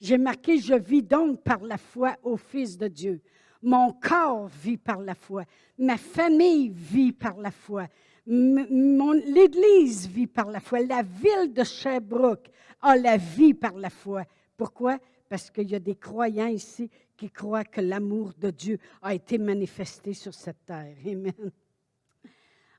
J'ai 0.00 0.18
marqué, 0.18 0.58
je 0.58 0.74
vis 0.74 1.02
donc 1.02 1.42
par 1.42 1.62
la 1.62 1.78
foi 1.78 2.16
au 2.22 2.36
Fils 2.36 2.76
de 2.76 2.88
Dieu. 2.88 3.20
Mon 3.66 3.92
corps 3.94 4.46
vit 4.46 4.76
par 4.76 5.00
la 5.00 5.16
foi. 5.16 5.42
Ma 5.76 5.96
famille 5.96 6.68
vit 6.68 7.10
par 7.10 7.36
la 7.36 7.50
foi. 7.50 7.88
L'Église 8.24 10.06
vit 10.06 10.28
par 10.28 10.52
la 10.52 10.60
foi. 10.60 10.82
La 10.82 11.02
ville 11.02 11.52
de 11.52 11.64
Sherbrooke 11.64 12.48
a 12.80 12.96
la 12.96 13.16
vie 13.16 13.54
par 13.54 13.72
la 13.72 13.90
foi. 13.90 14.22
Pourquoi? 14.56 15.00
Parce 15.28 15.50
qu'il 15.50 15.68
y 15.68 15.74
a 15.74 15.80
des 15.80 15.96
croyants 15.96 16.46
ici 16.46 16.88
qui 17.16 17.28
croient 17.28 17.64
que 17.64 17.80
l'amour 17.80 18.34
de 18.38 18.50
Dieu 18.50 18.78
a 19.02 19.12
été 19.12 19.36
manifesté 19.36 20.14
sur 20.14 20.32
cette 20.32 20.64
terre. 20.64 20.94
Amen. 21.04 21.50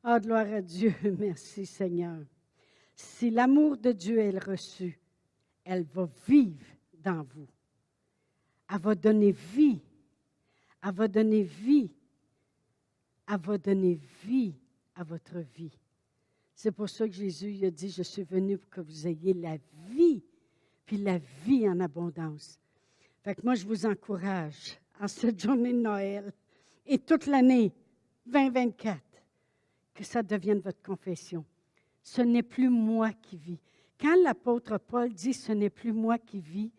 Oh, 0.05 0.17
gloire 0.21 0.53
à 0.53 0.61
Dieu. 0.61 0.93
Merci 1.19 1.65
Seigneur. 1.65 2.19
Si 2.95 3.29
l'amour 3.29 3.75
de 3.75 3.91
Dieu 3.91 4.19
est 4.19 4.39
reçu, 4.39 4.97
elle 5.65 5.83
va 5.83 6.07
vivre 6.25 6.65
dans 6.93 7.23
vous. 7.23 7.47
Elle 8.69 8.79
va 8.79 8.95
donner 8.95 9.33
vie 9.33 9.81
elle 10.83 10.93
va 10.93 11.07
donner 11.07 11.43
vie. 11.43 11.91
Elle 13.27 13.39
va 13.39 13.57
donner 13.57 13.99
vie 14.23 14.55
à 14.95 15.03
votre 15.03 15.39
vie. 15.39 15.77
C'est 16.55 16.71
pour 16.71 16.89
ça 16.89 17.07
que 17.07 17.13
Jésus 17.13 17.63
a 17.65 17.69
dit, 17.69 17.89
je 17.89 18.03
suis 18.03 18.23
venu 18.23 18.57
pour 18.57 18.69
que 18.69 18.81
vous 18.81 19.07
ayez 19.07 19.33
la 19.33 19.57
vie, 19.89 20.23
puis 20.85 20.97
la 20.97 21.19
vie 21.45 21.69
en 21.69 21.79
abondance. 21.79 22.59
Fait 23.23 23.35
que 23.35 23.41
moi, 23.43 23.55
je 23.55 23.65
vous 23.65 23.85
encourage 23.85 24.79
en 24.99 25.07
cette 25.07 25.39
journée 25.39 25.73
de 25.73 25.79
Noël 25.79 26.33
et 26.85 26.97
toute 26.97 27.27
l'année 27.27 27.73
2024 28.25 28.99
que 29.93 30.03
ça 30.03 30.23
devienne 30.23 30.59
votre 30.59 30.81
confession. 30.81 31.45
Ce 32.01 32.21
n'est 32.21 32.43
plus 32.43 32.69
moi 32.69 33.11
qui 33.11 33.37
vis. 33.37 33.59
Quand 33.99 34.15
l'apôtre 34.23 34.77
Paul 34.77 35.11
dit 35.11 35.33
ce 35.33 35.51
n'est 35.51 35.69
plus 35.69 35.91
moi 35.91 36.17
qui 36.17 36.39
vis, 36.39 36.71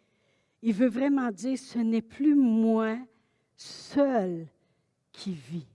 il 0.63 0.73
veut 0.73 0.89
vraiment 0.89 1.31
dire 1.31 1.59
ce 1.59 1.79
n'est 1.79 2.03
plus 2.03 2.35
moi 2.35 2.99
seul 3.59 4.47
qui 5.13 5.33
vit. 5.35 5.67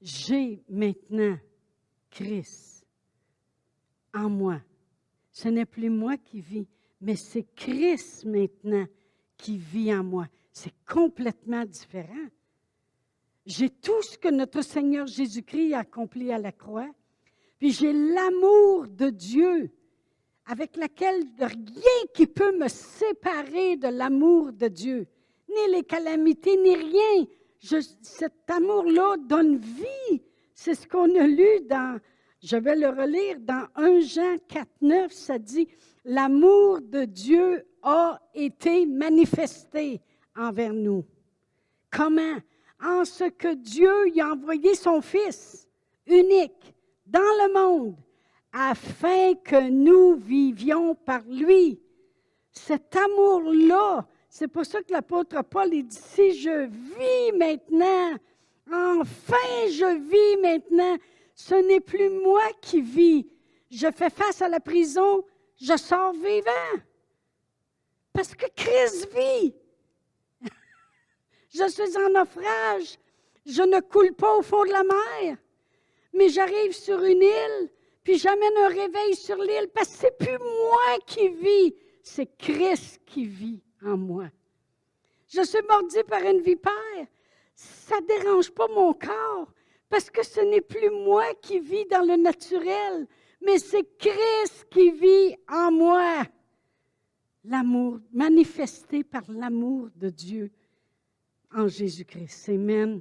J'ai 0.00 0.62
maintenant 0.68 1.36
Christ 2.10 2.86
en 4.14 4.30
moi. 4.30 4.60
Ce 5.32 5.48
n'est 5.48 5.66
plus 5.66 5.90
moi 5.90 6.16
qui 6.16 6.40
vis, 6.40 6.68
mais 7.00 7.16
c'est 7.16 7.46
Christ 7.54 8.24
maintenant 8.24 8.86
qui 9.36 9.58
vit 9.58 9.92
en 9.92 10.04
moi. 10.04 10.28
C'est 10.52 10.74
complètement 10.86 11.64
différent. 11.64 12.28
J'ai 13.44 13.70
tout 13.70 14.02
ce 14.02 14.16
que 14.16 14.28
notre 14.28 14.62
Seigneur 14.62 15.06
Jésus-Christ 15.06 15.74
a 15.74 15.80
accompli 15.80 16.32
à 16.32 16.38
la 16.38 16.52
croix, 16.52 16.90
puis 17.58 17.72
j'ai 17.72 17.92
l'amour 17.92 18.86
de 18.88 19.10
Dieu 19.10 19.72
avec 20.46 20.76
lequel 20.76 21.24
rien 21.38 22.06
qui 22.14 22.26
peut 22.26 22.56
me 22.56 22.68
séparer 22.68 23.76
de 23.76 23.88
l'amour 23.88 24.52
de 24.52 24.68
Dieu 24.68 25.08
les 25.68 25.82
calamités, 25.82 26.56
ni 26.56 26.74
rien. 26.74 27.26
cet 27.60 28.48
amour-là 28.48 29.16
donne 29.18 29.56
vie. 29.56 30.22
C'est 30.54 30.74
ce 30.74 30.86
qu'on 30.86 31.14
a 31.14 31.26
lu 31.26 31.60
dans, 31.68 32.00
je 32.42 32.56
vais 32.56 32.76
le 32.76 32.88
relire, 32.88 33.38
dans 33.40 33.66
1 33.74 34.00
Jean 34.00 34.36
4, 34.48 34.68
9, 34.80 35.12
ça 35.12 35.38
dit, 35.38 35.68
l'amour 36.04 36.80
de 36.80 37.04
Dieu 37.04 37.66
a 37.82 38.20
été 38.34 38.86
manifesté 38.86 40.00
envers 40.36 40.72
nous. 40.72 41.04
Comment? 41.90 42.36
En 42.82 43.04
ce 43.04 43.24
que 43.24 43.54
Dieu 43.54 44.08
y 44.14 44.20
a 44.20 44.32
envoyé 44.32 44.74
son 44.74 45.00
Fils 45.00 45.68
unique 46.06 46.74
dans 47.06 47.18
le 47.20 47.52
monde 47.52 47.96
afin 48.52 49.34
que 49.34 49.68
nous 49.68 50.14
vivions 50.14 50.94
par 50.94 51.22
lui. 51.28 51.80
Cet 52.50 52.96
amour-là, 52.96 54.06
c'est 54.38 54.46
pour 54.46 54.64
ça 54.64 54.80
que 54.82 54.92
l'apôtre 54.92 55.42
Paul 55.42 55.68
dit, 55.68 55.84
si 55.90 56.32
je 56.32 56.66
vis 56.68 57.36
maintenant, 57.36 58.14
enfin 58.70 59.66
je 59.66 59.98
vis 59.98 60.40
maintenant, 60.40 60.96
ce 61.34 61.56
n'est 61.56 61.80
plus 61.80 62.08
moi 62.08 62.44
qui 62.60 62.80
vis. 62.80 63.26
Je 63.68 63.90
fais 63.90 64.10
face 64.10 64.40
à 64.40 64.48
la 64.48 64.60
prison, 64.60 65.24
je 65.60 65.76
sors 65.76 66.12
vivant. 66.12 66.80
Parce 68.12 68.32
que 68.32 68.46
Christ 68.54 69.08
vit. 69.12 69.56
je 71.52 71.68
suis 71.68 71.96
en 71.96 72.10
naufrage. 72.10 72.96
Je 73.44 73.62
ne 73.62 73.80
coule 73.80 74.14
pas 74.14 74.36
au 74.36 74.42
fond 74.42 74.64
de 74.64 74.70
la 74.70 74.84
mer. 74.84 75.36
Mais 76.14 76.28
j'arrive 76.28 76.74
sur 76.74 77.02
une 77.02 77.22
île, 77.22 77.70
puis 78.04 78.18
j'amène 78.18 78.56
un 78.58 78.68
réveil 78.68 79.16
sur 79.16 79.36
l'île, 79.36 79.68
parce 79.74 79.88
que 79.88 79.98
c'est 79.98 80.16
plus 80.16 80.38
moi 80.38 80.98
qui 81.06 81.28
vis, 81.28 81.74
c'est 82.04 82.36
Christ 82.38 83.00
qui 83.04 83.26
vit 83.26 83.62
en 83.84 83.96
moi. 83.96 84.30
Je 85.28 85.42
suis 85.42 85.62
mordi 85.68 85.98
par 86.06 86.22
une 86.22 86.40
vipère. 86.40 87.06
Ça 87.54 88.00
ne 88.00 88.06
dérange 88.06 88.50
pas 88.50 88.68
mon 88.68 88.92
corps 88.94 89.52
Parce 89.88 90.08
que 90.10 90.24
ce 90.24 90.40
n'est 90.40 90.60
plus 90.60 90.90
moi 90.90 91.24
qui 91.42 91.58
vis 91.58 91.86
dans 91.86 92.06
le 92.06 92.16
naturel, 92.16 93.06
mais 93.44 93.58
c'est 93.58 93.98
Christ 93.98 94.66
qui 94.70 94.90
vit 94.90 95.36
en 95.48 95.72
moi. 95.72 96.24
L'amour, 97.44 97.98
manifesté 98.12 99.04
par 99.04 99.22
l'amour 99.28 99.88
de 99.96 100.10
Dieu 100.10 100.50
en 101.52 101.66
Jésus-Christ. 101.66 102.50
Amen. 102.50 103.00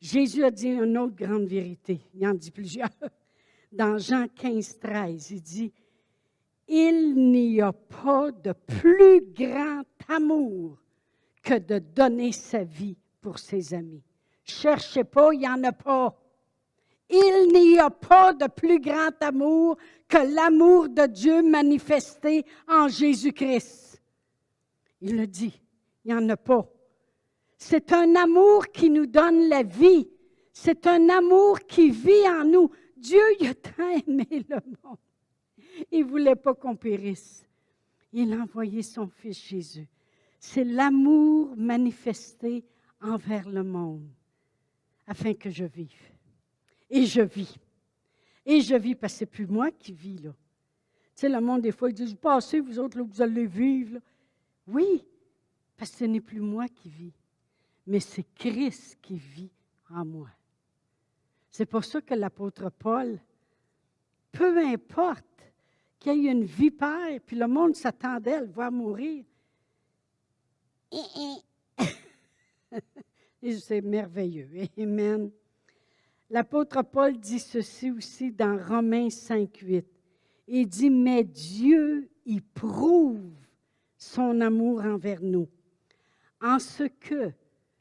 Jésus 0.00 0.42
a 0.42 0.50
dit 0.50 0.68
une 0.68 0.98
autre 0.98 1.14
grande 1.14 1.46
vérité. 1.46 2.00
Il 2.14 2.26
en 2.26 2.34
dit 2.34 2.50
plusieurs. 2.50 2.88
Dans 3.70 3.98
Jean 3.98 4.26
15, 4.28 4.78
13, 4.80 5.30
il 5.30 5.42
dit 5.42 5.72
Il 6.74 7.30
n'y 7.30 7.60
a 7.60 7.70
pas 7.70 8.30
de 8.32 8.52
plus 8.52 9.20
grand 9.34 9.82
amour 10.08 10.78
que 11.42 11.58
de 11.58 11.78
donner 11.78 12.32
sa 12.32 12.64
vie 12.64 12.96
pour 13.20 13.38
ses 13.38 13.74
amis. 13.74 14.02
Cherchez 14.42 15.04
pas, 15.04 15.34
il 15.34 15.40
n'y 15.40 15.48
en 15.48 15.62
a 15.64 15.72
pas. 15.72 16.18
Il 17.10 17.52
n'y 17.52 17.78
a 17.78 17.90
pas 17.90 18.32
de 18.32 18.46
plus 18.46 18.80
grand 18.80 19.12
amour 19.20 19.76
que 20.08 20.16
l'amour 20.16 20.88
de 20.88 21.04
Dieu 21.08 21.42
manifesté 21.42 22.46
en 22.66 22.88
Jésus-Christ. 22.88 24.00
Il 25.02 25.18
le 25.18 25.26
dit, 25.26 25.60
il 26.06 26.14
n'y 26.14 26.18
en 26.18 26.26
a 26.30 26.38
pas. 26.38 26.66
C'est 27.58 27.92
un 27.92 28.14
amour 28.14 28.68
qui 28.68 28.88
nous 28.88 29.04
donne 29.04 29.46
la 29.50 29.62
vie. 29.62 30.08
C'est 30.54 30.86
un 30.86 31.10
amour 31.10 31.60
qui 31.60 31.90
vit 31.90 32.26
en 32.28 32.46
nous. 32.46 32.70
Dieu 32.96 33.20
il 33.40 33.48
a 33.48 33.54
tant 33.54 33.90
aimé 33.90 34.46
le 34.48 34.56
monde. 34.82 34.96
Il 35.90 36.04
ne 36.04 36.10
voulait 36.10 36.36
pas 36.36 36.54
qu'on 36.54 36.76
périsse. 36.76 37.46
Il 38.12 38.32
a 38.32 38.42
envoyé 38.42 38.82
son 38.82 39.08
Fils 39.08 39.42
Jésus. 39.42 39.88
C'est 40.38 40.64
l'amour 40.64 41.54
manifesté 41.56 42.64
envers 43.00 43.48
le 43.48 43.62
monde 43.62 44.08
afin 45.06 45.34
que 45.34 45.50
je 45.50 45.64
vive. 45.64 46.12
Et 46.90 47.06
je 47.06 47.22
vis. 47.22 47.56
Et 48.44 48.60
je 48.60 48.74
vis 48.74 48.94
parce 48.94 49.14
que 49.14 49.18
ce 49.20 49.24
plus 49.24 49.46
moi 49.46 49.70
qui 49.70 49.92
vis 49.92 50.18
là. 50.18 50.30
Tu 51.14 51.20
sais, 51.20 51.28
le 51.28 51.40
monde, 51.40 51.62
des 51.62 51.72
fois, 51.72 51.90
il 51.90 51.94
dit 51.94 52.14
Passez, 52.14 52.60
vous 52.60 52.78
autres, 52.78 53.00
vous 53.00 53.22
allez 53.22 53.46
vivre. 53.46 53.98
Oui, 54.66 55.04
parce 55.76 55.90
que 55.90 55.98
ce 55.98 56.04
n'est 56.04 56.20
plus 56.20 56.40
moi 56.40 56.68
qui 56.68 56.88
vis, 56.88 57.12
mais 57.86 58.00
c'est 58.00 58.26
Christ 58.34 58.98
qui 59.02 59.16
vit 59.16 59.50
en 59.90 60.04
moi. 60.04 60.28
C'est 61.50 61.66
pour 61.66 61.84
ça 61.84 62.00
que 62.00 62.14
l'apôtre 62.14 62.70
Paul, 62.70 63.18
peu 64.30 64.58
importe 64.66 65.24
qu'il 66.02 66.24
y 66.24 66.28
ait 66.28 66.32
une 66.32 66.44
vipère, 66.44 67.20
puis 67.24 67.36
le 67.36 67.46
monde 67.46 67.76
s'attendait 67.76 68.34
à 68.34 68.40
le 68.40 68.48
voir 68.48 68.72
mourir. 68.72 69.24
C'est 73.42 73.80
merveilleux. 73.80 74.48
Amen. 74.78 75.30
L'apôtre 76.30 76.82
Paul 76.82 77.18
dit 77.18 77.38
ceci 77.38 77.90
aussi 77.90 78.32
dans 78.32 78.58
Romains 78.66 79.10
5, 79.10 79.56
8. 79.56 79.86
Il 80.48 80.66
dit, 80.66 80.90
mais 80.90 81.24
Dieu 81.24 82.08
y 82.24 82.40
prouve 82.40 83.32
son 83.96 84.40
amour 84.40 84.82
envers 84.82 85.22
nous, 85.22 85.48
en 86.40 86.58
ce 86.58 86.84
que, 86.84 87.32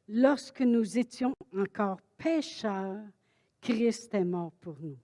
lorsque 0.08 0.62
nous 0.62 0.98
étions 0.98 1.34
encore 1.58 2.00
pécheurs, 2.18 3.02
Christ 3.62 4.14
est 4.14 4.26
mort 4.26 4.52
pour 4.62 4.76
nous. 4.80 4.98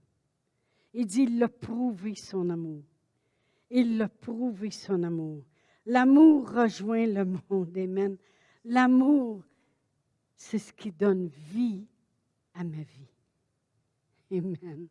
Il 0.94 1.06
dit, 1.06 1.24
il 1.24 1.42
a 1.42 1.48
prouvé 1.48 2.16
son 2.16 2.50
amour. 2.50 2.84
Il 3.70 4.02
a 4.02 4.08
prouvé 4.08 4.72
son 4.72 5.04
amour. 5.04 5.44
L'amour 5.86 6.50
rejoint 6.50 7.06
le 7.06 7.26
monde. 7.26 7.78
Amen. 7.78 8.18
L'amour 8.66 9.44
c'est 10.38 10.60
ce 10.60 10.72
qui 10.72 10.92
donne 10.92 11.28
vie 11.28 11.84
à 12.54 12.64
ma 12.64 12.84
vie. 12.84 13.12
Amen. 14.32 14.88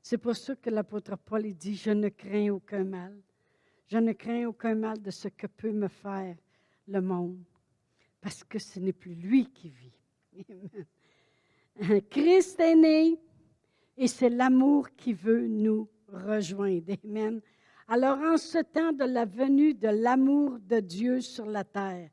C'est 0.00 0.16
pour 0.16 0.36
ça 0.36 0.54
que 0.54 0.70
l'apôtre 0.70 1.16
Paul 1.18 1.52
dit, 1.54 1.74
je 1.74 1.90
ne 1.90 2.08
crains 2.08 2.50
aucun 2.50 2.84
mal. 2.84 3.20
Je 3.88 3.98
ne 3.98 4.12
crains 4.12 4.46
aucun 4.46 4.76
mal 4.76 5.02
de 5.02 5.10
ce 5.10 5.28
que 5.28 5.48
peut 5.48 5.72
me 5.72 5.88
faire 5.88 6.36
le 6.88 7.00
monde, 7.00 7.42
parce 8.20 8.44
que 8.44 8.58
ce 8.58 8.78
n'est 8.78 8.92
plus 8.92 9.14
lui 9.14 9.46
qui 9.46 9.70
vit. 9.70 9.92
Amen. 11.80 12.02
Christ 12.08 12.60
est 12.60 12.76
né 12.76 13.18
et 13.96 14.06
c'est 14.06 14.30
l'amour 14.30 14.88
qui 14.96 15.12
veut 15.12 15.46
nous 15.46 15.88
rejoindre. 16.08 16.94
Amen. 17.04 17.40
Alors 17.88 18.18
en 18.18 18.36
ce 18.36 18.58
temps 18.58 18.92
de 18.92 19.04
la 19.04 19.24
venue 19.24 19.74
de 19.74 19.88
l'amour 19.88 20.58
de 20.58 20.80
Dieu 20.80 21.20
sur 21.20 21.46
la 21.46 21.62
terre, 21.62 22.10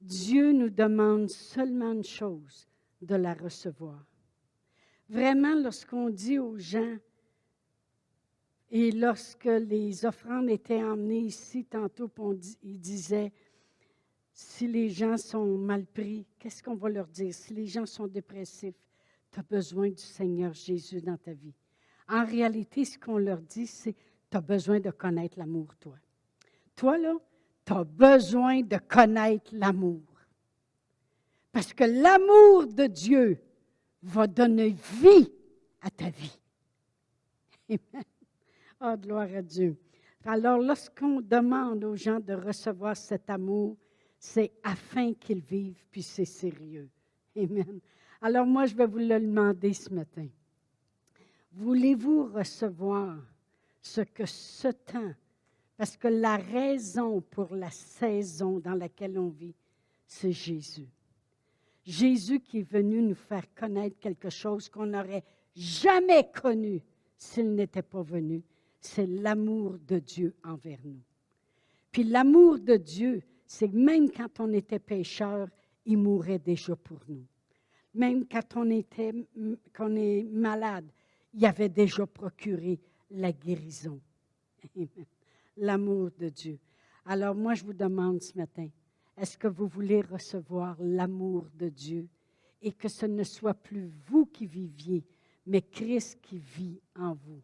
Dieu 0.00 0.52
nous 0.52 0.70
demande 0.70 1.28
seulement 1.28 1.92
une 1.92 2.04
chose, 2.04 2.66
de 3.02 3.14
la 3.14 3.34
recevoir. 3.34 4.02
Vraiment, 5.08 5.54
lorsqu'on 5.54 6.08
dit 6.08 6.38
aux 6.38 6.56
gens, 6.56 6.96
et 8.70 8.90
lorsque 8.92 9.44
les 9.44 10.06
offrandes 10.06 10.48
étaient 10.48 10.82
emmenées 10.82 11.20
ici, 11.20 11.64
tantôt, 11.64 12.10
on, 12.18 12.36
il 12.62 12.80
disait, 12.80 13.32
si 14.32 14.66
les 14.66 14.88
gens 14.88 15.16
sont 15.16 15.58
mal 15.58 15.84
pris, 15.86 16.26
qu'est-ce 16.38 16.62
qu'on 16.62 16.74
va 16.74 16.88
leur 16.88 17.06
dire? 17.06 17.32
Si 17.32 17.54
les 17.54 17.66
gens 17.66 17.86
sont 17.86 18.06
dépressifs, 18.06 18.74
tu 19.30 19.38
as 19.38 19.42
besoin 19.42 19.90
du 19.90 20.02
Seigneur 20.02 20.54
Jésus 20.54 21.00
dans 21.00 21.16
ta 21.16 21.32
vie. 21.32 21.54
En 22.08 22.24
réalité, 22.24 22.84
ce 22.84 22.98
qu'on 22.98 23.18
leur 23.18 23.40
dit, 23.40 23.66
c'est, 23.66 23.94
tu 24.34 24.38
as 24.38 24.40
besoin 24.40 24.80
de 24.80 24.90
connaître 24.90 25.38
l'amour, 25.38 25.68
toi. 25.78 25.94
Toi, 26.74 26.98
là, 26.98 27.14
tu 27.64 27.72
as 27.72 27.84
besoin 27.84 28.62
de 28.62 28.78
connaître 28.78 29.52
l'amour. 29.52 30.02
Parce 31.52 31.72
que 31.72 31.84
l'amour 31.84 32.66
de 32.66 32.88
Dieu 32.88 33.38
va 34.02 34.26
donner 34.26 34.74
vie 35.00 35.30
à 35.80 35.88
ta 35.88 36.10
vie. 36.10 36.36
Amen. 37.68 38.04
Oh, 38.80 38.96
gloire 39.00 39.28
à 39.36 39.40
Dieu. 39.40 39.76
Alors, 40.24 40.58
lorsqu'on 40.58 41.20
demande 41.20 41.84
aux 41.84 41.94
gens 41.94 42.18
de 42.18 42.34
recevoir 42.34 42.96
cet 42.96 43.30
amour, 43.30 43.76
c'est 44.18 44.50
afin 44.64 45.14
qu'ils 45.14 45.42
vivent, 45.42 45.84
puis 45.92 46.02
c'est 46.02 46.24
sérieux. 46.24 46.90
Amen. 47.36 47.78
Alors, 48.20 48.46
moi, 48.46 48.66
je 48.66 48.74
vais 48.74 48.86
vous 48.86 48.98
le 48.98 49.20
demander 49.20 49.72
ce 49.74 49.94
matin. 49.94 50.26
Voulez-vous 51.52 52.32
recevoir 52.32 53.16
ce 53.84 54.00
que 54.00 54.26
ce 54.26 54.68
temps 54.68 55.14
parce 55.76 55.96
que 55.96 56.08
la 56.08 56.36
raison 56.36 57.20
pour 57.20 57.54
la 57.54 57.70
saison 57.70 58.58
dans 58.58 58.74
laquelle 58.74 59.18
on 59.18 59.28
vit, 59.28 59.54
c'est 60.06 60.32
Jésus. 60.32 60.88
Jésus 61.84 62.40
qui 62.40 62.60
est 62.60 62.70
venu 62.70 63.02
nous 63.02 63.14
faire 63.14 63.52
connaître 63.54 63.98
quelque 63.98 64.30
chose 64.30 64.68
qu'on 64.68 64.86
n'aurait 64.86 65.24
jamais 65.54 66.30
connu 66.30 66.80
s'il 67.16 67.54
n'était 67.54 67.82
pas 67.82 68.02
venu. 68.02 68.42
C'est 68.80 69.06
l'amour 69.06 69.76
de 69.86 69.98
Dieu 69.98 70.34
envers 70.44 70.78
nous. 70.84 71.02
Puis 71.90 72.04
l'amour 72.04 72.58
de 72.58 72.76
Dieu, 72.76 73.22
c'est 73.46 73.72
même 73.72 74.10
quand 74.10 74.40
on 74.40 74.52
était 74.52 74.78
pécheur, 74.78 75.48
il 75.84 75.98
mourait 75.98 76.38
déjà 76.38 76.76
pour 76.76 77.00
nous. 77.08 77.24
Même 77.94 78.26
quand 78.26 78.56
on 78.56 78.70
était 78.70 79.12
qu'on 79.76 79.94
est 79.96 80.24
malade, 80.24 80.86
il 81.34 81.44
avait 81.44 81.68
déjà 81.68 82.06
procuré 82.06 82.78
la 83.14 83.32
guérison. 83.32 84.00
L'amour 85.56 86.10
de 86.18 86.28
Dieu. 86.28 86.58
Alors 87.06 87.34
moi, 87.34 87.54
je 87.54 87.64
vous 87.64 87.72
demande 87.72 88.22
ce 88.22 88.36
matin, 88.36 88.68
est-ce 89.16 89.38
que 89.38 89.48
vous 89.48 89.66
voulez 89.66 90.00
recevoir 90.00 90.76
l'amour 90.80 91.46
de 91.54 91.68
Dieu 91.68 92.08
et 92.60 92.72
que 92.72 92.88
ce 92.88 93.06
ne 93.06 93.22
soit 93.22 93.54
plus 93.54 93.90
vous 94.06 94.26
qui 94.26 94.46
viviez, 94.46 95.04
mais 95.46 95.62
Christ 95.62 96.18
qui 96.22 96.38
vit 96.38 96.80
en 96.96 97.14
vous? 97.14 97.42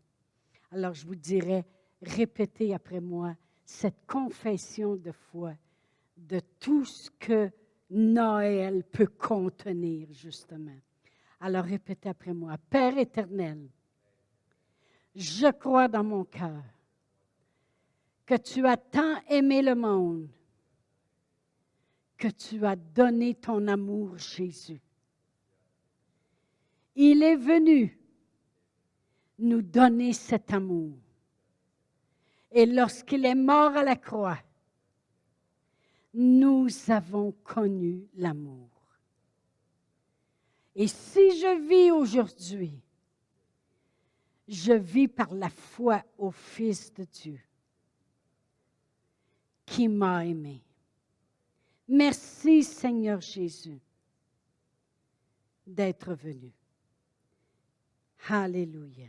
Alors 0.72 0.94
je 0.94 1.06
vous 1.06 1.14
dirais, 1.14 1.64
répétez 2.02 2.74
après 2.74 3.00
moi 3.00 3.36
cette 3.64 4.06
confession 4.06 4.96
de 4.96 5.12
foi 5.12 5.54
de 6.16 6.40
tout 6.58 6.84
ce 6.84 7.10
que 7.10 7.50
Noël 7.90 8.84
peut 8.84 9.06
contenir, 9.06 10.08
justement. 10.12 10.76
Alors 11.40 11.64
répétez 11.64 12.08
après 12.08 12.32
moi, 12.32 12.56
Père 12.70 12.98
éternel, 12.98 13.68
je 15.14 15.50
crois 15.50 15.88
dans 15.88 16.04
mon 16.04 16.24
cœur 16.24 16.62
que 18.26 18.36
tu 18.36 18.66
as 18.66 18.76
tant 18.76 19.20
aimé 19.28 19.62
le 19.62 19.74
monde 19.74 20.28
que 22.20 22.28
tu 22.28 22.64
as 22.66 22.76
donné 22.76 23.34
ton 23.34 23.66
amour, 23.66 24.18
Jésus. 24.18 24.80
Il 26.94 27.22
est 27.22 27.36
venu 27.36 27.98
nous 29.38 29.62
donner 29.62 30.12
cet 30.12 30.52
amour. 30.52 30.98
Et 32.52 32.66
lorsqu'il 32.66 33.24
est 33.24 33.34
mort 33.34 33.74
à 33.74 33.82
la 33.82 33.96
croix, 33.96 34.38
nous 36.12 36.68
avons 36.88 37.32
connu 37.42 38.06
l'amour. 38.16 38.68
Et 40.74 40.88
si 40.88 41.38
je 41.38 41.68
vis 41.68 41.90
aujourd'hui, 41.90 42.82
je 44.50 44.72
vis 44.72 45.06
par 45.06 45.32
la 45.32 45.48
foi 45.48 46.04
au 46.18 46.32
Fils 46.32 46.92
de 46.92 47.04
Dieu 47.04 47.40
qui 49.64 49.86
m'a 49.86 50.26
aimé. 50.26 50.60
Merci 51.86 52.64
Seigneur 52.64 53.20
Jésus 53.20 53.80
d'être 55.64 56.14
venu. 56.14 56.52
Alléluia. 58.28 59.06